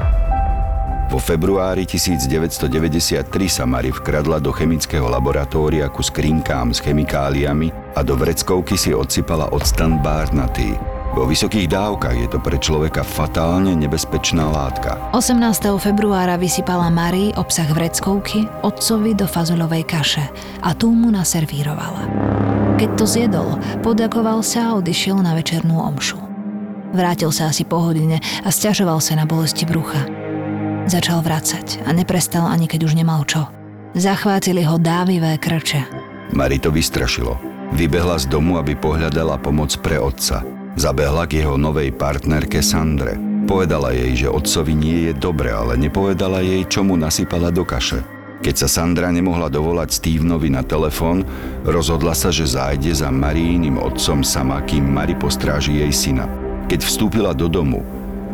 Vo 1.16 1.24
februári 1.24 1.88
1993 1.88 3.24
sa 3.48 3.64
Mari 3.64 3.88
vkradla 3.88 4.44
do 4.44 4.52
chemického 4.52 5.08
laboratória 5.08 5.88
ku 5.88 6.04
skrinkám 6.04 6.76
s 6.76 6.84
chemikáliami 6.84 7.72
a 7.96 8.04
do 8.04 8.20
vreckovky 8.20 8.76
si 8.76 8.92
odsypala 8.92 9.48
octan 9.56 10.04
bárnatý. 10.04 10.76
Vo 11.16 11.24
vysokých 11.24 11.72
dávkach 11.72 12.20
je 12.20 12.28
to 12.28 12.44
pre 12.44 12.60
človeka 12.60 13.08
fatálne 13.08 13.80
nebezpečná 13.80 14.44
látka. 14.44 15.00
18. 15.16 15.40
februára 15.80 16.36
vysypala 16.36 16.92
Marie 16.92 17.32
obsah 17.40 17.72
vreckovky 17.72 18.44
otcovi 18.68 19.16
do 19.16 19.24
fazuľovej 19.24 19.88
kaše 19.88 20.26
a 20.68 20.76
tú 20.76 20.92
mu 20.92 21.16
naservírovala. 21.16 22.12
Keď 22.76 22.90
to 23.00 23.06
zjedol, 23.08 23.56
podakoval 23.80 24.44
sa 24.44 24.76
a 24.76 24.84
odišiel 24.84 25.24
na 25.24 25.32
večernú 25.32 25.80
omšu. 25.80 26.20
Vrátil 26.92 27.32
sa 27.32 27.56
asi 27.56 27.64
po 27.64 27.80
hodine 27.80 28.20
a 28.44 28.52
stiažoval 28.52 29.00
sa 29.00 29.16
na 29.16 29.24
bolesti 29.24 29.64
brucha. 29.64 30.15
Začal 30.86 31.26
vracať 31.26 31.82
a 31.82 31.90
neprestal 31.98 32.46
ani 32.46 32.70
keď 32.70 32.86
už 32.86 32.94
nemal 32.94 33.26
čo. 33.26 33.50
Zachvátili 33.98 34.62
ho 34.70 34.78
dávivé 34.78 35.34
krče. 35.42 35.82
Mari 36.38 36.62
to 36.62 36.70
vystrašilo. 36.70 37.42
Vybehla 37.74 38.22
z 38.22 38.30
domu, 38.30 38.62
aby 38.62 38.78
pohľadala 38.78 39.42
pomoc 39.42 39.74
pre 39.82 39.98
otca. 39.98 40.46
Zabehla 40.78 41.26
k 41.26 41.42
jeho 41.42 41.58
novej 41.58 41.90
partnerke 41.90 42.62
Sandre. 42.62 43.18
Povedala 43.50 43.98
jej, 43.98 44.26
že 44.26 44.30
otcovi 44.30 44.78
nie 44.78 45.10
je 45.10 45.14
dobre, 45.18 45.50
ale 45.50 45.74
nepovedala 45.74 46.46
jej, 46.46 46.62
čo 46.70 46.86
mu 46.86 46.94
nasypala 46.94 47.50
do 47.50 47.66
kaše. 47.66 48.06
Keď 48.46 48.54
sa 48.54 48.70
Sandra 48.70 49.10
nemohla 49.10 49.50
dovolať 49.50 49.90
Stevenovi 49.98 50.54
na 50.54 50.62
telefón, 50.62 51.26
rozhodla 51.66 52.14
sa, 52.14 52.30
že 52.30 52.46
zájde 52.46 52.94
za 52.94 53.10
Marijným 53.10 53.82
otcom 53.82 54.22
sama, 54.22 54.62
kým 54.62 54.86
Mari 54.86 55.18
postráži 55.18 55.82
jej 55.82 55.90
syna. 55.90 56.30
Keď 56.70 56.86
vstúpila 56.86 57.34
do 57.34 57.50
domu, 57.50 57.82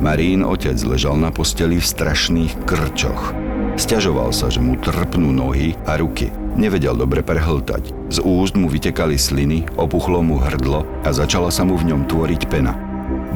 Marín 0.02 0.42
otec 0.42 0.82
ležal 0.82 1.14
na 1.14 1.30
posteli 1.30 1.78
v 1.78 1.86
strašných 1.86 2.66
krčoch. 2.66 3.38
Sťažoval 3.78 4.34
sa, 4.34 4.50
že 4.50 4.58
mu 4.58 4.74
trpnú 4.74 5.30
nohy 5.30 5.78
a 5.86 5.96
ruky. 6.02 6.34
Nevedel 6.58 6.98
dobre 6.98 7.22
prehltať. 7.22 7.94
Z 8.10 8.18
úst 8.26 8.58
mu 8.58 8.66
vytekali 8.66 9.16
sliny, 9.16 9.70
opuchlo 9.78 10.26
mu 10.26 10.42
hrdlo 10.42 10.84
a 11.06 11.10
začala 11.14 11.54
sa 11.54 11.62
mu 11.62 11.78
v 11.78 11.94
ňom 11.94 12.10
tvoriť 12.10 12.42
pena. 12.50 12.74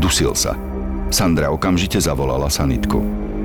Dusil 0.02 0.34
sa. 0.34 0.58
Sandra 1.14 1.54
okamžite 1.54 2.02
zavolala 2.02 2.50
sanitku. 2.50 3.00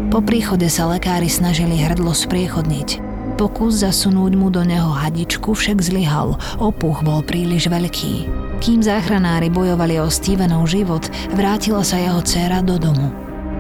Po 0.08 0.18
príchode 0.24 0.66
sa 0.72 0.88
lekári 0.88 1.28
snažili 1.28 1.76
hrdlo 1.76 2.16
spriechodniť. 2.16 3.04
Pokus 3.36 3.84
zasunúť 3.84 4.32
mu 4.34 4.48
do 4.48 4.64
neho 4.64 4.90
hadičku 4.96 5.52
však 5.54 5.78
zlyhal, 5.84 6.40
opuch 6.56 7.04
bol 7.04 7.20
príliš 7.20 7.68
veľký. 7.68 8.48
Kým 8.61 8.85
záchranári 8.85 9.49
bojovali 9.49 9.97
o 10.05 10.12
Stevenov 10.12 10.69
život, 10.69 11.09
vrátila 11.33 11.81
sa 11.81 11.97
jeho 11.97 12.21
dcéra 12.21 12.61
do 12.61 12.76
domu. 12.76 13.09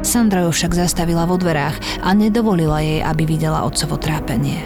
Sandra 0.04 0.44
ju 0.44 0.52
však 0.52 0.76
zastavila 0.76 1.24
vo 1.24 1.40
dverách 1.40 2.04
a 2.04 2.12
nedovolila 2.12 2.84
jej, 2.84 3.00
aby 3.00 3.24
videla 3.24 3.64
otcovo 3.64 3.96
trápenie. 3.96 4.60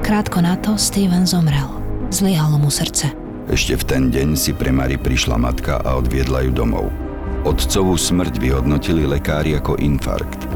Krátko 0.00 0.40
na 0.40 0.56
to 0.56 0.80
Steven 0.80 1.28
zomrel. 1.28 1.68
Zlyhalo 2.08 2.56
mu 2.56 2.72
srdce. 2.72 3.12
Ešte 3.52 3.76
v 3.76 3.84
ten 3.84 4.02
deň 4.08 4.28
si 4.40 4.56
pre 4.56 4.72
Mari 4.72 4.96
prišla 4.96 5.36
matka 5.36 5.76
a 5.84 6.00
odviedla 6.00 6.48
ju 6.48 6.64
domov. 6.64 6.88
Otcovú 7.44 8.00
smrť 8.00 8.40
vyhodnotili 8.40 9.04
lekári 9.04 9.52
ako 9.60 9.76
infarkt. 9.84 10.48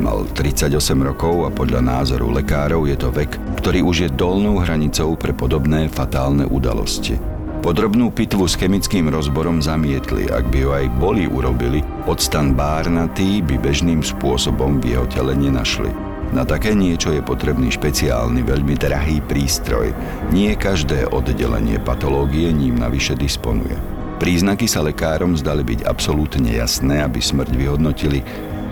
Mal 0.00 0.24
38 0.32 0.72
rokov 1.04 1.44
a 1.44 1.52
podľa 1.52 1.84
názoru 1.84 2.32
lekárov 2.32 2.88
je 2.88 2.96
to 2.96 3.12
vek, 3.12 3.60
ktorý 3.60 3.84
už 3.84 3.96
je 4.08 4.10
dolnou 4.16 4.56
hranicou 4.56 5.12
pre 5.20 5.36
podobné 5.36 5.92
fatálne 5.92 6.48
udalosti. 6.48 7.39
Podrobnú 7.60 8.08
pitvu 8.08 8.48
s 8.48 8.56
chemickým 8.56 9.12
rozborom 9.12 9.60
zamietli, 9.60 10.32
ak 10.32 10.48
by 10.48 10.58
ju 10.64 10.70
aj 10.72 10.86
boli 10.96 11.28
urobili, 11.28 11.84
odstan 12.08 12.56
bárnatý 12.56 13.44
by 13.44 13.60
bežným 13.60 14.00
spôsobom 14.00 14.80
v 14.80 14.96
jeho 14.96 15.04
tele 15.12 15.36
nenašli. 15.36 15.92
Na 16.32 16.48
také 16.48 16.72
niečo 16.72 17.12
je 17.12 17.20
potrebný 17.20 17.68
špeciálny, 17.68 18.48
veľmi 18.48 18.80
drahý 18.80 19.20
prístroj. 19.28 19.92
Nie 20.32 20.56
každé 20.56 21.12
oddelenie 21.12 21.76
patológie 21.84 22.48
ním 22.48 22.80
navyše 22.80 23.12
disponuje. 23.12 23.76
Príznaky 24.16 24.64
sa 24.64 24.80
lekárom 24.80 25.36
zdali 25.36 25.60
byť 25.60 25.84
absolútne 25.84 26.56
jasné, 26.56 27.04
aby 27.04 27.20
smrť 27.20 27.52
vyhodnotili 27.52 28.24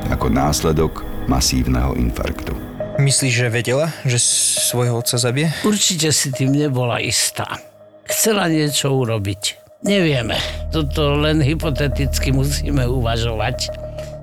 ako 0.09 0.33
následok 0.33 1.05
masívneho 1.29 1.93
infarktu. 1.93 2.57
Myslíš, 2.97 3.35
že 3.37 3.49
vedela, 3.53 3.93
že 4.09 4.17
svojho 4.65 4.97
otca 4.97 5.21
zabije? 5.21 5.53
Určite 5.61 6.09
si 6.09 6.33
tým 6.33 6.57
nebola 6.57 7.05
istá 7.05 7.68
chcela 8.09 8.49
niečo 8.49 8.91
urobiť. 8.91 9.69
Nevieme. 9.87 10.35
Toto 10.75 11.15
len 11.15 11.39
hypoteticky 11.39 12.35
musíme 12.35 12.83
uvažovať. 12.89 13.71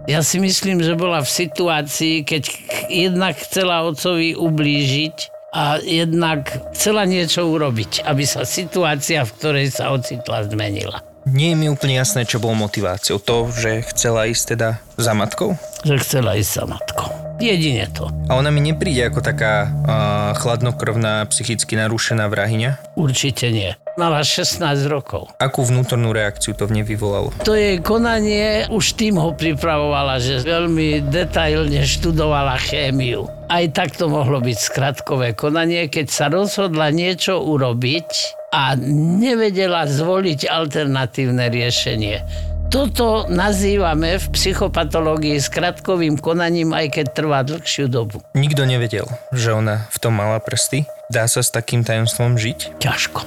Ja 0.05 0.21
si 0.21 0.37
myslím, 0.37 0.83
že 0.83 0.93
bola 0.99 1.23
v 1.23 1.31
situácii, 1.31 2.27
keď 2.27 2.43
jednak 2.91 3.39
chcela 3.39 3.87
otcovi 3.87 4.37
ublížiť 4.37 5.15
a 5.55 5.79
jednak 5.81 6.51
chcela 6.75 7.07
niečo 7.07 7.47
urobiť, 7.47 8.03
aby 8.03 8.27
sa 8.27 8.43
situácia, 8.43 9.23
v 9.23 9.33
ktorej 9.39 9.67
sa 9.71 9.95
ocitla, 9.95 10.45
zmenila. 10.45 10.99
Nie 11.25 11.51
je 11.51 11.57
mi 11.57 11.73
úplne 11.73 11.97
jasné, 11.97 12.21
čo 12.21 12.37
bolo 12.37 12.53
motiváciou. 12.53 13.17
To, 13.17 13.49
že 13.49 13.81
chcela 13.89 14.29
ísť 14.29 14.43
teda 14.53 14.77
za 14.93 15.17
matkou? 15.17 15.57
Že 15.81 15.97
chcela 16.05 16.37
ísť 16.37 16.51
za 16.53 16.65
matkou. 16.69 17.09
Jedine 17.41 17.89
to. 17.89 18.13
A 18.29 18.37
ona 18.37 18.53
mi 18.53 18.61
nepríde 18.61 19.09
ako 19.09 19.25
taká 19.25 19.65
uh, 19.65 20.37
chladnokrvná, 20.37 21.25
psychicky 21.33 21.73
narušená 21.81 22.29
vrahyňa? 22.29 22.93
Určite 22.93 23.49
nie. 23.49 23.73
Mala 23.97 24.21
16 24.21 24.61
rokov. 24.85 25.33
Akú 25.41 25.65
vnútornú 25.65 26.13
reakciu 26.13 26.53
to 26.53 26.69
v 26.69 26.77
nej 26.77 26.85
vyvolalo? 26.85 27.33
To 27.41 27.57
jej 27.57 27.81
konanie 27.81 28.69
už 28.69 28.93
tým 28.93 29.17
ho 29.17 29.33
pripravovala, 29.33 30.21
že 30.21 30.45
veľmi 30.45 31.09
detailne 31.09 31.81
študovala 31.83 32.53
chémiu. 32.61 33.25
Aj 33.49 33.65
tak 33.73 33.97
to 33.97 34.05
mohlo 34.11 34.45
byť 34.45 34.57
skratkové 34.61 35.33
konanie, 35.33 35.89
keď 35.89 36.07
sa 36.11 36.25
rozhodla 36.29 36.93
niečo 36.93 37.41
urobiť, 37.41 38.09
a 38.55 38.79
nevedela 39.19 39.83
zvoliť 39.83 40.47
alternatívne 40.47 41.51
riešenie. 41.51 42.23
Toto 42.71 43.27
nazývame 43.27 44.15
v 44.15 44.25
psychopatológii 44.31 45.37
skratkovým 45.37 46.15
konaním, 46.17 46.71
aj 46.71 46.97
keď 46.97 47.05
trvá 47.11 47.43
dlhšiu 47.43 47.91
dobu. 47.91 48.23
Nikto 48.31 48.63
nevedel, 48.63 49.05
že 49.35 49.51
ona 49.51 49.85
v 49.91 49.97
tom 49.99 50.15
mala 50.15 50.39
prsty? 50.39 50.87
Dá 51.11 51.27
sa 51.27 51.43
s 51.43 51.51
takým 51.51 51.83
tajomstvom 51.83 52.39
žiť? 52.39 52.79
Ťažko. 52.79 53.21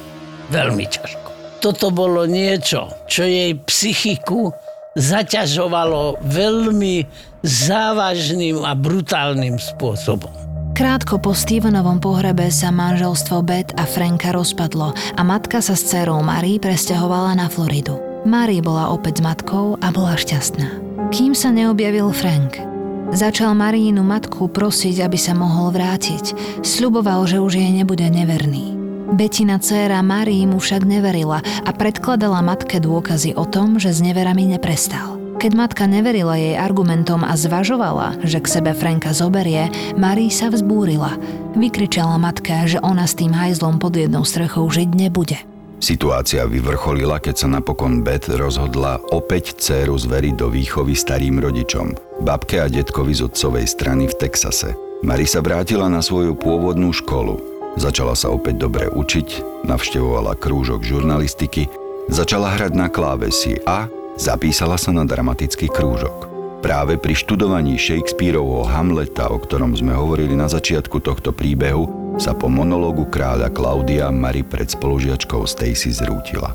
Veľmi 0.48 0.84
ťažko. 0.88 1.28
Toto 1.60 1.92
bolo 1.92 2.24
niečo, 2.24 2.88
čo 3.04 3.28
jej 3.28 3.52
psychiku 3.68 4.50
zaťažovalo 4.98 6.24
veľmi 6.24 7.06
závažným 7.44 8.64
a 8.66 8.74
brutálnym 8.74 9.60
spôsobom. 9.60 10.37
Krátko 10.78 11.18
po 11.18 11.34
Stevenovom 11.34 11.98
pohrebe 11.98 12.54
sa 12.54 12.70
manželstvo 12.70 13.42
Beth 13.42 13.74
a 13.74 13.82
Franka 13.82 14.30
rozpadlo 14.30 14.94
a 14.94 15.22
matka 15.26 15.58
sa 15.58 15.74
s 15.74 15.90
dcerou 15.90 16.22
Marie 16.22 16.62
presťahovala 16.62 17.34
na 17.34 17.50
Floridu. 17.50 17.98
Marie 18.22 18.62
bola 18.62 18.86
opäť 18.94 19.18
s 19.18 19.26
matkou 19.26 19.74
a 19.82 19.90
bola 19.90 20.14
šťastná. 20.14 20.78
Kým 21.10 21.34
sa 21.34 21.50
neobjavil 21.50 22.14
Frank, 22.14 22.62
začal 23.10 23.58
Marínu 23.58 24.06
matku 24.06 24.46
prosiť, 24.46 25.02
aby 25.02 25.18
sa 25.18 25.34
mohol 25.34 25.74
vrátiť. 25.74 26.38
Sľuboval, 26.62 27.26
že 27.26 27.42
už 27.42 27.58
jej 27.58 27.74
nebude 27.74 28.06
neverný. 28.06 28.78
Betina 29.18 29.58
dcéra 29.58 29.98
Marii 30.06 30.46
mu 30.46 30.62
však 30.62 30.86
neverila 30.86 31.42
a 31.42 31.70
predkladala 31.74 32.38
matke 32.38 32.78
dôkazy 32.78 33.34
o 33.34 33.42
tom, 33.50 33.82
že 33.82 33.90
s 33.90 33.98
neverami 33.98 34.46
neprestal. 34.46 35.17
Keď 35.38 35.54
matka 35.54 35.86
neverila 35.86 36.34
jej 36.34 36.58
argumentom 36.58 37.22
a 37.22 37.38
zvažovala, 37.38 38.26
že 38.26 38.42
k 38.42 38.58
sebe 38.58 38.74
Franka 38.74 39.14
zoberie, 39.14 39.70
Marie 39.94 40.34
sa 40.34 40.50
vzbúrila. 40.50 41.14
Vykričala 41.54 42.18
matka, 42.18 42.66
že 42.66 42.82
ona 42.82 43.06
s 43.06 43.14
tým 43.14 43.30
hajzlom 43.30 43.78
pod 43.78 43.94
jednou 43.94 44.26
strechou 44.26 44.66
žiť 44.66 44.90
nebude. 44.98 45.38
Situácia 45.78 46.42
vyvrcholila, 46.42 47.22
keď 47.22 47.34
sa 47.38 47.48
napokon 47.54 48.02
Beth 48.02 48.26
rozhodla 48.34 48.98
opäť 49.14 49.54
dceru 49.62 49.94
zveriť 49.94 50.34
do 50.34 50.50
výchovy 50.50 50.98
starým 50.98 51.38
rodičom, 51.38 51.94
babke 52.26 52.58
a 52.58 52.66
detkovi 52.66 53.14
z 53.14 53.30
otcovej 53.30 53.70
strany 53.70 54.10
v 54.10 54.18
Texase. 54.18 54.74
Mari 55.06 55.22
sa 55.22 55.38
vrátila 55.38 55.86
na 55.86 56.02
svoju 56.02 56.34
pôvodnú 56.34 56.90
školu. 56.90 57.38
Začala 57.78 58.18
sa 58.18 58.34
opäť 58.34 58.58
dobre 58.58 58.90
učiť, 58.90 59.62
navštevovala 59.70 60.34
krúžok 60.34 60.82
žurnalistiky, 60.82 61.70
začala 62.10 62.58
hrať 62.58 62.74
na 62.74 62.90
klávesi 62.90 63.62
a 63.62 63.86
Zapísala 64.18 64.74
sa 64.74 64.90
na 64.90 65.06
dramatický 65.06 65.70
krúžok. 65.70 66.26
Práve 66.58 66.98
pri 66.98 67.14
študovaní 67.14 67.78
Shakespeareovho 67.78 68.66
Hamleta, 68.66 69.30
o 69.30 69.38
ktorom 69.38 69.78
sme 69.78 69.94
hovorili 69.94 70.34
na 70.34 70.50
začiatku 70.50 70.98
tohto 70.98 71.30
príbehu, 71.30 72.18
sa 72.18 72.34
po 72.34 72.50
monológu 72.50 73.06
kráľa 73.06 73.46
Klaudia 73.54 74.10
Mary 74.10 74.42
pred 74.42 74.66
spolužiačkou 74.66 75.46
Stacy 75.46 75.94
zrútila. 75.94 76.50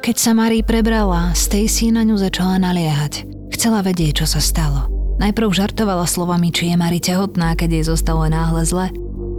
Keď 0.00 0.16
sa 0.16 0.32
Mary 0.32 0.64
prebrala, 0.64 1.36
Stacy 1.36 1.92
na 1.92 2.08
ňu 2.08 2.16
začala 2.16 2.56
naliehať. 2.56 3.28
Chcela 3.52 3.84
vedieť, 3.84 4.24
čo 4.24 4.26
sa 4.26 4.40
stalo. 4.40 4.88
Najprv 5.20 5.52
žartovala 5.52 6.08
slovami, 6.08 6.56
či 6.56 6.72
je 6.72 6.80
Mary 6.80 7.04
tehotná, 7.04 7.52
keď 7.52 7.68
jej 7.68 7.84
zostalo 7.84 8.24
náhle 8.32 8.64
zle. 8.64 8.88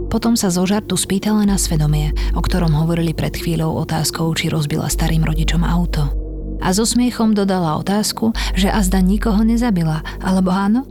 Potom 0.06 0.38
sa 0.38 0.54
zo 0.54 0.62
žartu 0.62 0.94
spýtala 0.94 1.42
na 1.50 1.58
svedomie, 1.58 2.14
o 2.38 2.40
ktorom 2.46 2.70
hovorili 2.78 3.10
pred 3.10 3.34
chvíľou 3.34 3.74
otázkou, 3.82 4.30
či 4.38 4.54
rozbila 4.54 4.86
starým 4.86 5.26
rodičom 5.26 5.66
auto 5.66 6.27
a 6.58 6.74
so 6.74 6.84
smiechom 6.84 7.34
dodala 7.34 7.78
otázku, 7.78 8.34
že 8.58 8.70
azda 8.70 8.98
nikoho 8.98 9.42
nezabila, 9.46 10.02
alebo 10.18 10.50
áno? 10.50 10.84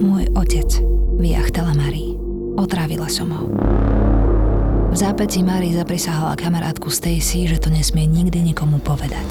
Môj 0.00 0.30
otec, 0.32 0.68
vyjachtala 1.20 1.76
Marie. 1.76 2.16
Otrávila 2.56 3.08
som 3.08 3.28
ho. 3.32 3.44
V 4.92 4.96
zápäti 4.96 5.40
Marie 5.40 5.72
zaprisahala 5.72 6.36
kamarátku 6.36 6.92
Stacy, 6.92 7.48
že 7.48 7.56
to 7.56 7.72
nesmie 7.72 8.04
nikdy 8.04 8.44
nikomu 8.44 8.76
povedať. 8.76 9.24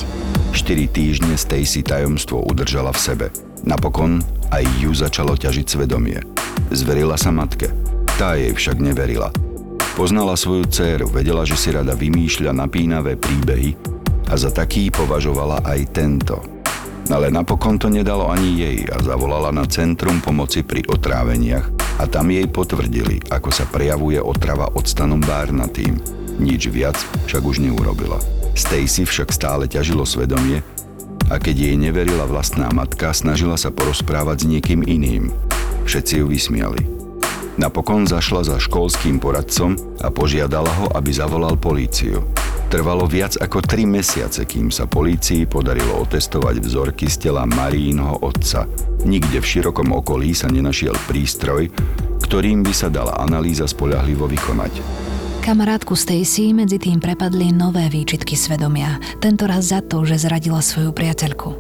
4 0.58 0.90
týždne 0.90 1.38
Stacy 1.38 1.86
tajomstvo 1.86 2.42
udržala 2.50 2.90
v 2.92 3.00
sebe. 3.00 3.28
Napokon 3.62 4.26
aj 4.50 4.66
ju 4.82 4.90
začalo 4.90 5.38
ťažiť 5.38 5.66
svedomie. 5.70 6.18
Zverila 6.74 7.14
sa 7.14 7.30
matke. 7.30 7.70
Tá 8.18 8.34
jej 8.34 8.50
však 8.52 8.82
neverila. 8.82 9.30
Poznala 9.94 10.34
svoju 10.34 10.66
dceru, 10.66 11.08
vedela, 11.14 11.46
že 11.46 11.54
si 11.54 11.70
rada 11.70 11.94
vymýšľa 11.94 12.58
napínavé 12.58 13.14
príbehy 13.22 14.01
a 14.32 14.40
za 14.40 14.48
taký 14.48 14.88
považovala 14.88 15.68
aj 15.68 15.80
tento. 15.92 16.40
Ale 17.12 17.28
napokon 17.28 17.76
to 17.76 17.92
nedalo 17.92 18.32
ani 18.32 18.56
jej 18.56 18.78
a 18.88 19.04
zavolala 19.04 19.52
na 19.52 19.68
Centrum 19.68 20.24
pomoci 20.24 20.64
pri 20.64 20.88
otráveniach 20.88 21.68
a 22.00 22.08
tam 22.08 22.32
jej 22.32 22.48
potvrdili, 22.48 23.20
ako 23.28 23.52
sa 23.52 23.68
prejavuje 23.68 24.24
otrava 24.24 24.72
octanom 24.72 25.20
bárnatým. 25.20 26.00
Nič 26.40 26.72
viac 26.72 26.96
však 27.28 27.44
už 27.44 27.60
neurobila. 27.60 28.24
Stacy 28.56 29.04
však 29.04 29.36
stále 29.36 29.68
ťažilo 29.68 30.08
svedomie 30.08 30.64
a 31.28 31.36
keď 31.36 31.68
jej 31.68 31.76
neverila 31.76 32.24
vlastná 32.24 32.72
matka, 32.72 33.12
snažila 33.12 33.60
sa 33.60 33.76
porozprávať 33.76 34.48
s 34.48 34.50
niekým 34.50 34.82
iným. 34.88 35.36
Všetci 35.84 36.24
ju 36.24 36.26
vysmiali. 36.32 36.82
Napokon 37.60 38.08
zašla 38.08 38.48
za 38.48 38.58
školským 38.64 39.20
poradcom 39.20 39.76
a 40.00 40.08
požiadala 40.08 40.72
ho, 40.80 40.88
aby 40.96 41.12
zavolal 41.12 41.60
políciu. 41.60 42.24
Trvalo 42.72 43.04
viac 43.04 43.36
ako 43.36 43.60
3 43.60 43.84
mesiace, 43.84 44.48
kým 44.48 44.72
sa 44.72 44.88
polícii 44.88 45.44
podarilo 45.44 46.08
otestovať 46.08 46.64
vzorky 46.64 47.12
z 47.12 47.28
tela 47.28 47.44
Marínho 47.44 48.24
otca. 48.24 48.64
Nikde 49.04 49.44
v 49.44 49.50
širokom 49.52 49.92
okolí 49.92 50.32
sa 50.32 50.48
nenašiel 50.48 50.96
prístroj, 51.04 51.68
ktorým 52.24 52.64
by 52.64 52.72
sa 52.72 52.88
dala 52.88 53.20
analýza 53.20 53.68
spolahlivo 53.68 54.24
vykonať. 54.24 54.80
Kamarátku 55.44 56.00
Stacy 56.00 56.56
medzi 56.56 56.80
tým 56.80 57.04
prepadli 57.04 57.52
nové 57.52 57.92
výčitky 57.92 58.40
svedomia, 58.40 59.04
tento 59.20 59.52
raz 59.52 59.76
za 59.76 59.84
to, 59.84 60.08
že 60.08 60.24
zradila 60.24 60.64
svoju 60.64 60.96
priateľku. 60.96 61.52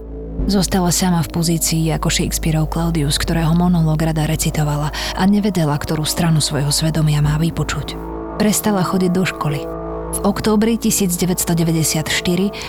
Zostala 0.47 0.95
sama 0.95 1.19
v 1.27 1.33
pozícii 1.35 1.91
ako 1.91 2.07
Shakespeareov 2.07 2.71
Claudius, 2.71 3.19
ktorého 3.19 3.51
monológ 3.51 3.99
rada 3.99 4.23
recitovala 4.23 4.95
a 5.19 5.23
nevedela, 5.27 5.75
ktorú 5.75 6.07
stranu 6.07 6.39
svojho 6.39 6.71
svedomia 6.71 7.19
má 7.19 7.35
vypočuť. 7.35 7.99
Prestala 8.39 8.79
chodiť 8.79 9.11
do 9.11 9.27
školy, 9.27 9.80
v 10.11 10.19
októbri 10.27 10.75
1994 10.75 12.03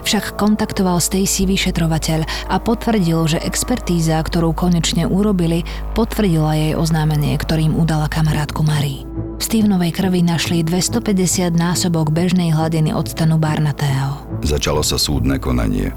však 0.06 0.24
kontaktoval 0.38 1.02
Stacy 1.02 1.50
vyšetrovateľ 1.50 2.22
a 2.46 2.56
potvrdil, 2.62 3.18
že 3.26 3.42
expertíza, 3.42 4.22
ktorú 4.22 4.54
konečne 4.54 5.10
urobili, 5.10 5.66
potvrdila 5.98 6.54
jej 6.54 6.72
oznámenie, 6.78 7.34
ktorým 7.34 7.74
udala 7.74 8.06
kamarátku 8.06 8.62
Marie. 8.62 9.02
V 9.38 9.42
Stevenovej 9.42 9.90
krvi 9.90 10.22
našli 10.22 10.62
250 10.62 11.50
násobok 11.50 12.14
bežnej 12.14 12.54
hladiny 12.54 12.94
octanu 12.94 13.42
barnatého. 13.42 14.22
Začalo 14.46 14.86
sa 14.86 14.94
súdne 14.94 15.42
konanie. 15.42 15.90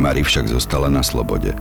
Mari 0.00 0.24
však 0.24 0.48
zostala 0.48 0.88
na 0.88 1.04
slobode. 1.04 1.52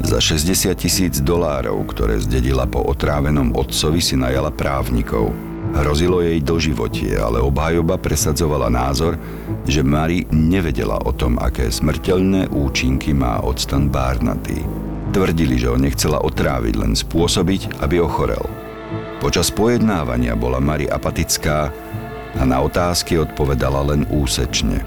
Za 0.00 0.16
60 0.22 0.72
tisíc 0.80 1.20
dolárov, 1.20 1.84
ktoré 1.92 2.16
zdedila 2.24 2.64
po 2.64 2.80
otrávenom 2.88 3.52
otcovi, 3.52 4.00
si 4.00 4.16
najala 4.16 4.48
právnikov– 4.48 5.28
Hrozilo 5.76 6.24
jej 6.24 6.40
doživotie, 6.40 7.12
ale 7.20 7.44
obhajoba 7.44 8.00
presadzovala 8.00 8.72
názor, 8.72 9.20
že 9.68 9.84
Mary 9.84 10.24
nevedela 10.32 10.96
o 11.04 11.12
tom, 11.12 11.36
aké 11.36 11.68
smrteľné 11.68 12.48
účinky 12.48 13.12
má 13.12 13.44
octan 13.44 13.92
Barnaty. 13.92 14.64
Tvrdili, 15.12 15.60
že 15.60 15.68
ho 15.68 15.76
nechcela 15.76 16.24
otráviť, 16.24 16.74
len 16.76 16.92
spôsobiť, 16.96 17.84
aby 17.84 18.00
ochorel. 18.00 18.44
Počas 19.20 19.52
pojednávania 19.52 20.38
bola 20.38 20.62
Mary 20.62 20.88
apatická 20.88 21.68
a 22.38 22.42
na 22.44 22.60
otázky 22.64 23.20
odpovedala 23.20 23.92
len 23.92 24.08
úsečne. 24.08 24.80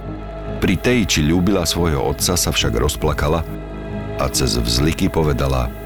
Pri 0.61 0.77
tej, 0.77 1.05
či 1.09 1.19
ľúbila 1.25 1.65
svojho 1.65 2.01
otca, 2.01 2.37
sa 2.37 2.49
však 2.53 2.73
rozplakala 2.77 3.41
a 4.21 4.25
cez 4.29 4.57
vzliky 4.57 5.09
povedala– 5.09 5.69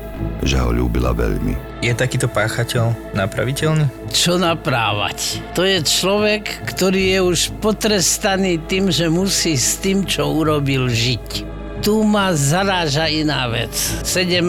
že 0.46 0.60
ho 0.60 0.70
ľúbila 0.72 1.12
veľmi. 1.12 1.82
Je 1.84 1.94
takýto 1.94 2.26
páchateľ 2.32 3.14
napraviteľný? 3.14 3.86
Čo 4.10 4.40
naprávať? 4.42 5.44
To 5.54 5.62
je 5.62 5.84
človek, 5.84 6.66
ktorý 6.66 7.02
je 7.16 7.20
už 7.22 7.40
potrestaný 7.62 8.62
tým, 8.66 8.90
že 8.90 9.12
musí 9.12 9.60
s 9.60 9.78
tým, 9.82 10.08
čo 10.08 10.30
urobil, 10.32 10.88
žiť 10.90 11.56
tu 11.86 12.02
ma 12.02 12.34
zaráža 12.34 13.06
iná 13.14 13.46
vec. 13.46 13.70
17 14.02 14.42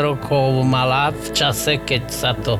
rokov 0.00 0.64
mala 0.64 1.12
v 1.12 1.36
čase, 1.36 1.76
keď 1.84 2.02
sa 2.08 2.32
to 2.32 2.56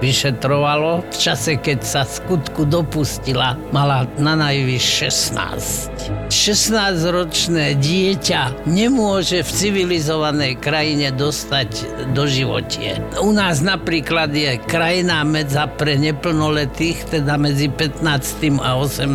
vyšetrovalo. 0.00 1.04
V 1.08 1.16
čase, 1.16 1.56
keď 1.56 1.78
sa 1.82 2.02
skutku 2.04 2.68
dopustila, 2.68 3.56
mala 3.72 4.04
na 4.20 4.36
najvyš 4.36 4.84
16. 5.32 6.30
16-ročné 6.30 7.78
dieťa 7.78 8.68
nemôže 8.68 9.42
v 9.42 9.50
civilizovanej 9.50 10.58
krajine 10.58 11.10
dostať 11.14 11.70
do 12.14 12.26
životie. 12.28 12.98
U 13.22 13.32
nás 13.32 13.62
napríklad 13.62 14.30
je 14.34 14.58
krajina 14.66 15.22
medza 15.26 15.66
pre 15.66 15.98
neplnoletých, 15.98 17.18
teda 17.18 17.38
medzi 17.40 17.70
15. 17.70 18.62
a 18.62 18.78
18. 18.78 19.10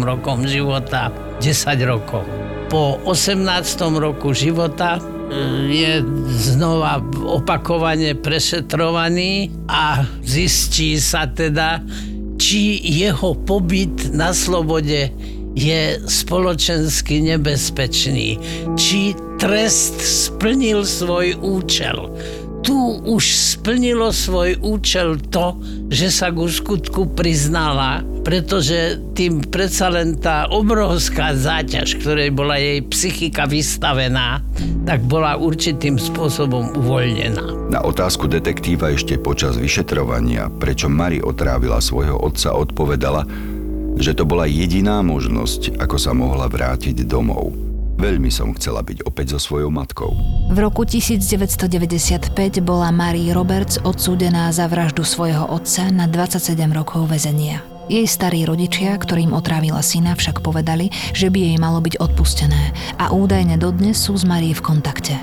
rokom 0.00 0.46
života 0.46 1.12
10 1.40 1.80
rokov. 1.88 2.22
Po 2.70 3.02
18. 3.02 3.42
roku 3.98 4.30
života 4.30 5.02
je 5.70 6.02
znova 6.28 6.98
opakovane 7.22 8.14
prešetrovaný 8.18 9.50
a 9.70 10.02
zistí 10.26 10.98
sa 10.98 11.30
teda, 11.30 11.78
či 12.40 12.80
jeho 12.82 13.38
pobyt 13.46 14.10
na 14.16 14.34
slobode 14.34 15.12
je 15.54 15.82
spoločensky 16.06 17.22
nebezpečný, 17.26 18.38
či 18.78 19.14
trest 19.38 19.98
splnil 20.00 20.86
svoj 20.86 21.38
účel 21.42 22.10
tu 22.60 23.00
už 23.00 23.24
splnilo 23.56 24.12
svoj 24.12 24.60
účel 24.60 25.16
to, 25.32 25.56
že 25.88 26.12
sa 26.12 26.28
ku 26.28 26.44
skutku 26.44 27.16
priznala, 27.16 28.04
pretože 28.20 29.00
tým 29.16 29.40
predsa 29.48 29.88
len 29.88 30.20
tá 30.20 30.44
obrovská 30.52 31.32
záťaž, 31.32 31.96
ktorej 32.00 32.30
bola 32.36 32.60
jej 32.60 32.84
psychika 32.92 33.48
vystavená, 33.48 34.44
tak 34.84 35.04
bola 35.08 35.40
určitým 35.40 35.96
spôsobom 35.96 36.76
uvoľnená. 36.76 37.72
Na 37.72 37.80
otázku 37.80 38.28
detektíva 38.28 38.92
ešte 38.92 39.16
počas 39.16 39.56
vyšetrovania, 39.56 40.52
prečo 40.52 40.92
Mari 40.92 41.24
otrávila 41.24 41.80
svojho 41.80 42.20
otca, 42.20 42.52
odpovedala, 42.52 43.24
že 44.00 44.16
to 44.16 44.24
bola 44.24 44.48
jediná 44.48 45.00
možnosť, 45.04 45.80
ako 45.80 45.96
sa 45.96 46.12
mohla 46.16 46.48
vrátiť 46.48 47.04
domov. 47.04 47.69
Veľmi 48.00 48.32
som 48.32 48.56
chcela 48.56 48.80
byť 48.80 49.04
opäť 49.04 49.36
so 49.36 49.52
svojou 49.52 49.68
matkou. 49.68 50.16
V 50.48 50.56
roku 50.56 50.88
1995 50.88 52.32
bola 52.64 52.88
Marie 52.88 53.28
Roberts 53.36 53.76
odsúdená 53.76 54.48
za 54.56 54.72
vraždu 54.72 55.04
svojho 55.04 55.44
otca 55.44 55.92
na 55.92 56.08
27 56.08 56.56
rokov 56.72 57.12
väzenia. 57.12 57.60
Jej 57.92 58.08
starí 58.08 58.48
rodičia, 58.48 58.96
ktorým 58.96 59.36
otrávila 59.36 59.84
syna, 59.84 60.16
však 60.16 60.40
povedali, 60.40 60.88
že 61.12 61.28
by 61.28 61.52
jej 61.52 61.56
malo 61.60 61.84
byť 61.84 62.00
odpustené 62.00 62.72
a 62.96 63.12
údajne 63.12 63.60
dodnes 63.60 64.00
sú 64.00 64.16
s 64.16 64.24
Marie 64.24 64.56
v 64.56 64.64
kontakte. 64.64 65.20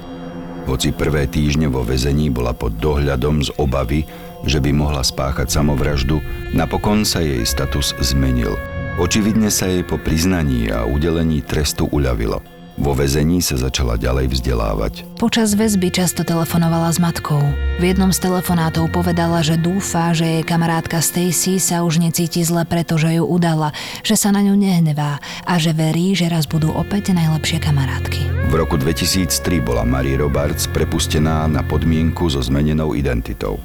Hoci 0.69 0.93
prvé 0.93 1.25
týždne 1.25 1.73
vo 1.73 1.81
väzení 1.81 2.29
bola 2.29 2.53
pod 2.53 2.77
dohľadom 2.77 3.41
z 3.41 3.57
obavy, 3.57 4.05
že 4.45 4.61
by 4.61 4.69
mohla 4.69 5.01
spáchať 5.01 5.49
samovraždu, 5.49 6.21
napokon 6.53 7.09
sa 7.09 7.25
jej 7.25 7.41
status 7.41 7.97
zmenil. 8.05 8.53
Očividne 9.01 9.49
sa 9.49 9.65
jej 9.65 9.81
po 9.81 9.97
priznaní 9.97 10.69
a 10.69 10.85
udelení 10.85 11.41
trestu 11.41 11.89
uľavilo. 11.89 12.56
Vo 12.77 12.93
väzení 12.93 13.41
sa 13.41 13.57
začala 13.57 13.97
ďalej 13.97 14.37
vzdelávať. 14.37 15.17
Počas 15.17 15.57
väzby 15.57 15.89
často 15.89 16.21
telefonovala 16.21 16.93
s 16.93 17.01
matkou. 17.01 17.41
V 17.81 17.83
jednom 17.83 18.13
z 18.13 18.21
telefonátov 18.21 18.93
povedala, 18.93 19.41
že 19.41 19.57
dúfa, 19.57 20.13
že 20.13 20.29
jej 20.29 20.43
kamarátka 20.45 21.01
Stacy 21.01 21.57
sa 21.57 21.81
už 21.81 21.97
necíti 21.97 22.45
zle, 22.45 22.69
pretože 22.69 23.09
ju 23.17 23.25
udala, 23.25 23.73
že 24.05 24.13
sa 24.13 24.29
na 24.29 24.45
ňu 24.45 24.53
nehnevá 24.53 25.17
a 25.49 25.53
že 25.57 25.73
verí, 25.73 26.13
že 26.13 26.29
raz 26.29 26.45
budú 26.45 26.69
opäť 26.69 27.17
najlepšie 27.17 27.57
kamarátky. 27.65 28.21
V 28.47 28.53
roku 28.53 28.77
2003 28.77 29.57
bola 29.57 29.81
Marie 29.81 30.21
Roberts 30.21 30.69
prepustená 30.69 31.49
na 31.49 31.65
podmienku 31.65 32.29
so 32.29 32.45
zmenenou 32.45 32.93
identitou. 32.93 33.57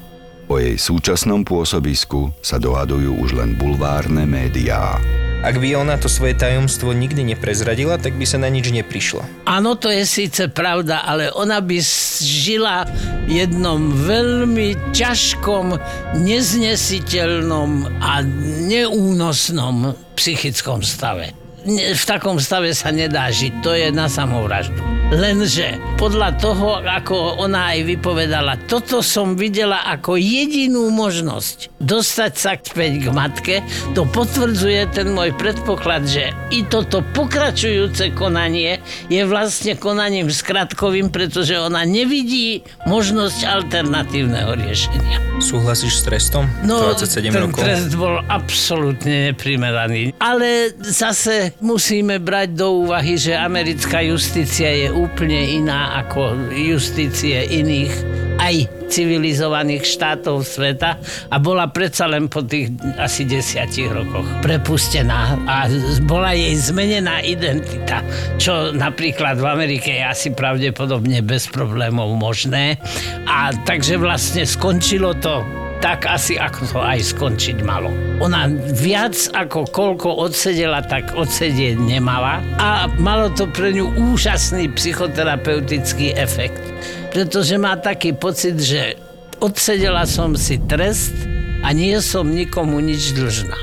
O 0.48 0.56
jej 0.56 0.80
súčasnom 0.80 1.44
pôsobisku 1.44 2.32
sa 2.40 2.56
dohadujú 2.56 3.12
už 3.20 3.36
len 3.36 3.60
bulvárne 3.60 4.24
médiá. 4.24 4.96
Ak 5.42 5.58
by 5.58 5.74
ona 5.74 5.98
to 5.98 6.06
svoje 6.06 6.38
tajomstvo 6.38 6.94
nikdy 6.94 7.26
neprezradila, 7.34 7.98
tak 7.98 8.14
by 8.14 8.22
sa 8.22 8.38
na 8.38 8.46
nič 8.46 8.70
neprišlo. 8.70 9.26
Áno, 9.44 9.74
to 9.74 9.90
je 9.90 10.06
síce 10.06 10.46
pravda, 10.54 11.02
ale 11.02 11.34
ona 11.34 11.58
by 11.58 11.82
žila 12.22 12.86
v 13.26 13.42
jednom 13.42 13.90
veľmi 13.90 14.94
ťažkom, 14.94 15.76
neznesiteľnom 16.22 17.90
a 17.98 18.22
neúnosnom 18.70 19.98
psychickom 20.14 20.86
stave 20.86 21.34
v 21.66 22.04
takom 22.06 22.42
stave 22.42 22.74
sa 22.74 22.90
nedá 22.90 23.30
žiť, 23.30 23.52
to 23.62 23.70
je 23.74 23.88
na 23.94 24.10
samovraždu. 24.10 24.91
Lenže 25.12 25.76
podľa 26.00 26.40
toho, 26.40 26.80
ako 26.80 27.44
ona 27.44 27.76
aj 27.76 27.84
vypovedala, 27.84 28.56
toto 28.64 29.04
som 29.04 29.36
videla 29.36 29.84
ako 29.92 30.16
jedinú 30.16 30.88
možnosť 30.88 31.68
dostať 31.84 32.32
sa 32.32 32.56
späť 32.56 32.92
k 33.04 33.06
matke, 33.12 33.54
to 33.92 34.08
potvrdzuje 34.08 34.88
ten 34.96 35.12
môj 35.12 35.36
predpoklad, 35.36 36.08
že 36.08 36.32
i 36.48 36.64
toto 36.64 37.04
pokračujúce 37.12 38.16
konanie 38.16 38.80
je 39.12 39.20
vlastne 39.28 39.76
konaním 39.76 40.32
skratkovým, 40.32 41.12
pretože 41.12 41.60
ona 41.60 41.84
nevidí 41.84 42.64
možnosť 42.88 43.44
alternatívneho 43.44 44.56
riešenia. 44.56 45.20
Súhlasíš 45.44 46.00
s 46.00 46.02
trestom? 46.08 46.48
No, 46.64 46.94
27 46.96 47.28
ten 47.28 47.36
rokov? 47.36 47.60
trest 47.60 47.92
bol 48.00 48.16
absolútne 48.32 49.34
neprimeraný. 49.34 50.16
Ale 50.22 50.72
zase 50.80 51.52
musíme 51.60 52.16
brať 52.16 52.56
do 52.56 52.88
úvahy, 52.88 53.20
že 53.20 53.36
americká 53.36 54.00
justícia 54.06 54.72
je 54.72 55.01
úplne 55.02 55.58
iná 55.58 55.98
ako 56.06 56.54
justície 56.54 57.42
iných 57.42 57.94
aj 58.38 58.54
civilizovaných 58.86 59.82
štátov 59.82 60.44
sveta 60.44 61.00
a 61.32 61.36
bola 61.40 61.70
predsa 61.72 62.06
len 62.06 62.28
po 62.28 62.44
tých 62.44 62.70
asi 63.00 63.24
desiatich 63.24 63.88
rokoch 63.88 64.26
prepustená 64.44 65.38
a 65.48 65.66
bola 66.04 66.36
jej 66.36 66.54
zmenená 66.54 67.24
identita, 67.24 68.04
čo 68.36 68.70
napríklad 68.70 69.40
v 69.40 69.46
Amerike 69.46 69.96
je 69.96 70.04
asi 70.04 70.28
pravdepodobne 70.36 71.24
bez 71.24 71.48
problémov 71.48 72.12
možné. 72.14 72.76
A 73.24 73.50
takže 73.64 73.96
vlastne 73.96 74.44
skončilo 74.44 75.16
to 75.18 75.40
tak 75.82 76.06
asi 76.06 76.38
ako 76.38 76.60
to 76.70 76.78
aj 76.78 77.02
skončiť 77.02 77.58
malo. 77.66 77.90
Ona 78.22 78.46
viac 78.70 79.18
ako 79.34 79.66
koľko 79.66 80.30
odsedela, 80.30 80.78
tak 80.86 81.10
odsedieť 81.18 81.74
nemala 81.74 82.38
a 82.62 82.86
malo 83.02 83.34
to 83.34 83.50
pre 83.50 83.74
ňu 83.74 83.90
úžasný 84.14 84.70
psychoterapeutický 84.78 86.14
efekt. 86.14 86.62
Pretože 87.10 87.58
má 87.58 87.74
taký 87.74 88.14
pocit, 88.14 88.62
že 88.62 88.94
odsedela 89.42 90.06
som 90.06 90.38
si 90.38 90.62
trest 90.70 91.18
a 91.66 91.74
nie 91.74 91.98
som 91.98 92.30
nikomu 92.30 92.78
nič 92.78 93.18
dlžná. 93.18 93.58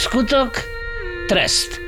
Skutok, 0.00 0.64
trest. 1.28 1.81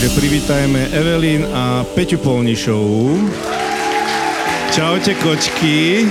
Takže 0.00 0.16
privítajme 0.16 0.96
Evelyn 0.96 1.44
a 1.52 1.84
Peťu 1.84 2.16
Polnišovú. 2.24 3.20
Čaute 4.72 5.12
kočky. 5.20 6.08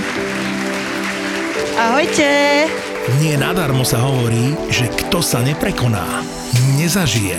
Ahojte. 1.74 2.30
Nie 3.18 3.34
nadarmo 3.34 3.82
sa 3.82 3.98
hovorí, 3.98 4.54
že 4.70 4.86
kto 4.94 5.18
sa 5.18 5.42
neprekoná, 5.42 6.22
nezažije. 6.78 7.34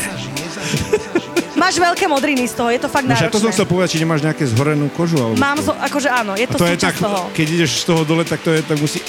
Máš 1.56 1.80
veľké 1.80 2.12
modriny 2.12 2.44
z 2.44 2.60
toho, 2.60 2.68
je 2.68 2.84
to 2.84 2.92
fakt 2.92 3.08
No 3.08 3.16
však 3.16 3.32
to 3.32 3.40
som 3.40 3.48
náročné. 3.48 3.56
chcel 3.56 3.68
povedať, 3.72 3.90
či 3.96 4.00
nemáš 4.04 4.20
nejaké 4.20 4.44
zhorenú 4.44 4.92
kožu. 4.92 5.24
Alebo 5.24 5.40
Mám, 5.40 5.56
zo, 5.64 5.72
akože 5.72 6.12
áno, 6.12 6.36
je 6.36 6.52
A 6.52 6.52
to, 6.52 6.60
to 6.60 6.68
je 6.68 6.76
tak, 6.76 7.00
toho. 7.00 7.32
keď 7.32 7.48
ideš 7.48 7.80
z 7.80 7.84
toho 7.88 8.04
dole, 8.04 8.28
tak 8.28 8.44
to 8.44 8.52
je, 8.52 8.60
tak 8.60 8.76
musí... 8.76 9.00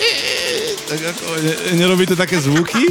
Tak 0.86 1.00
ako, 1.10 1.24
ne, 1.42 1.54
nerobí 1.74 2.06
to 2.06 2.14
také 2.14 2.38
zvuky? 2.38 2.86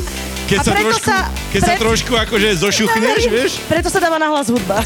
Keď 0.52 0.60
A 0.60 0.64
sa 0.68 0.72
preto 0.76 0.88
trošku, 0.92 1.08
sa- 1.08 1.28
keď 1.50 1.62
sa 1.64 1.72
pre- 1.72 1.80
trošku 1.80 2.12
akože 2.14 2.48
zošuchneš, 2.60 3.22
vieš? 3.26 3.52
Preto 3.66 3.88
sa 3.88 4.04
dáva 4.04 4.20
nahlas 4.20 4.52
hudba. 4.52 4.84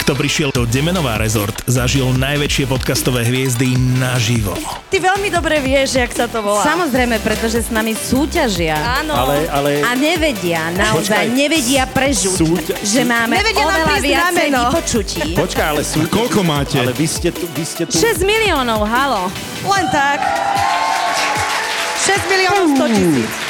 Kto 0.00 0.14
prišiel 0.14 0.50
do 0.50 0.62
Demenová 0.62 1.18
rezort, 1.18 1.54
zažil 1.66 2.06
najväčšie 2.14 2.66
podcastové 2.66 3.26
hviezdy 3.26 3.74
naživo. 3.98 4.54
Ty 4.86 4.96
veľmi 4.96 5.26
dobre 5.26 5.58
vieš, 5.58 5.98
jak 5.98 6.10
sa 6.10 6.26
to 6.26 6.38
volá. 6.38 6.62
Samozrejme, 6.62 7.18
pretože 7.18 7.62
s 7.62 7.70
nami 7.70 7.94
súťažia. 7.94 8.78
Áno. 9.02 9.10
Ale, 9.10 9.50
ale... 9.50 9.70
A 9.82 9.94
nevedia, 9.94 10.70
naozaj 10.70 11.26
Počkaj. 11.26 11.26
nevedia 11.30 11.84
prežuť, 11.86 12.38
Súťa- 12.38 12.78
že 12.80 13.02
máme 13.02 13.38
Nevedia 13.38 13.66
oveľa 13.66 13.96
viacej 13.98 14.48
vypočutí. 14.50 15.22
Počkaj, 15.42 15.66
ale 15.68 15.82
sú... 15.82 15.98
Koľko 16.06 16.46
máte? 16.46 16.78
Ale 16.78 16.94
vy 16.94 17.06
ste 17.06 17.34
tu, 17.34 17.50
vy 17.50 17.62
ste 17.66 17.86
tu... 17.86 17.94
6 17.94 18.22
miliónov, 18.22 18.86
halo. 18.86 19.30
Len 19.62 19.86
tak. 19.90 20.18
6 22.00 22.30
miliónov 22.30 22.64
100 22.78 22.94
tisíc. 22.94 23.49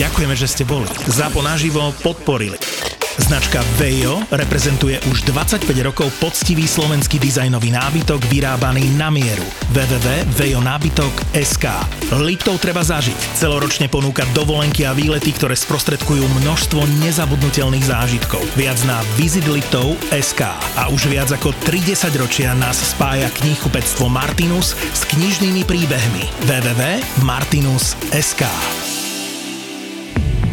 Ďakujeme, 0.00 0.32
že 0.32 0.48
ste 0.48 0.64
boli. 0.64 0.88
Zapo 1.08 1.44
naživo 1.44 1.92
podporili. 2.00 2.56
Značka 3.20 3.60
Vejo 3.76 4.24
reprezentuje 4.32 4.96
už 5.12 5.28
25 5.28 5.68
rokov 5.84 6.08
poctivý 6.16 6.64
slovenský 6.64 7.20
dizajnový 7.20 7.68
nábytok 7.68 8.24
vyrábaný 8.32 8.88
na 8.96 9.12
mieru. 9.12 9.44
www.vejonábytok.sk 9.76 11.66
Liptov 12.24 12.56
treba 12.56 12.80
zažiť. 12.80 13.36
Celoročne 13.36 13.92
ponúka 13.92 14.24
dovolenky 14.32 14.88
a 14.88 14.96
výlety, 14.96 15.36
ktoré 15.36 15.52
sprostredkujú 15.52 16.24
množstvo 16.40 16.88
nezabudnutelných 17.04 17.84
zážitkov. 17.84 18.40
Viac 18.56 18.80
na 18.88 19.04
visitliptov.sk 19.20 20.40
A 20.80 20.88
už 20.88 21.12
viac 21.12 21.28
ako 21.28 21.52
30 21.68 22.16
ročia 22.16 22.56
nás 22.56 22.80
spája 22.80 23.28
knihkupectvo 23.28 24.08
Martinus 24.08 24.72
s 24.72 25.04
knižnými 25.12 25.68
príbehmi. 25.68 26.48
www.martinus.sk 26.48 28.48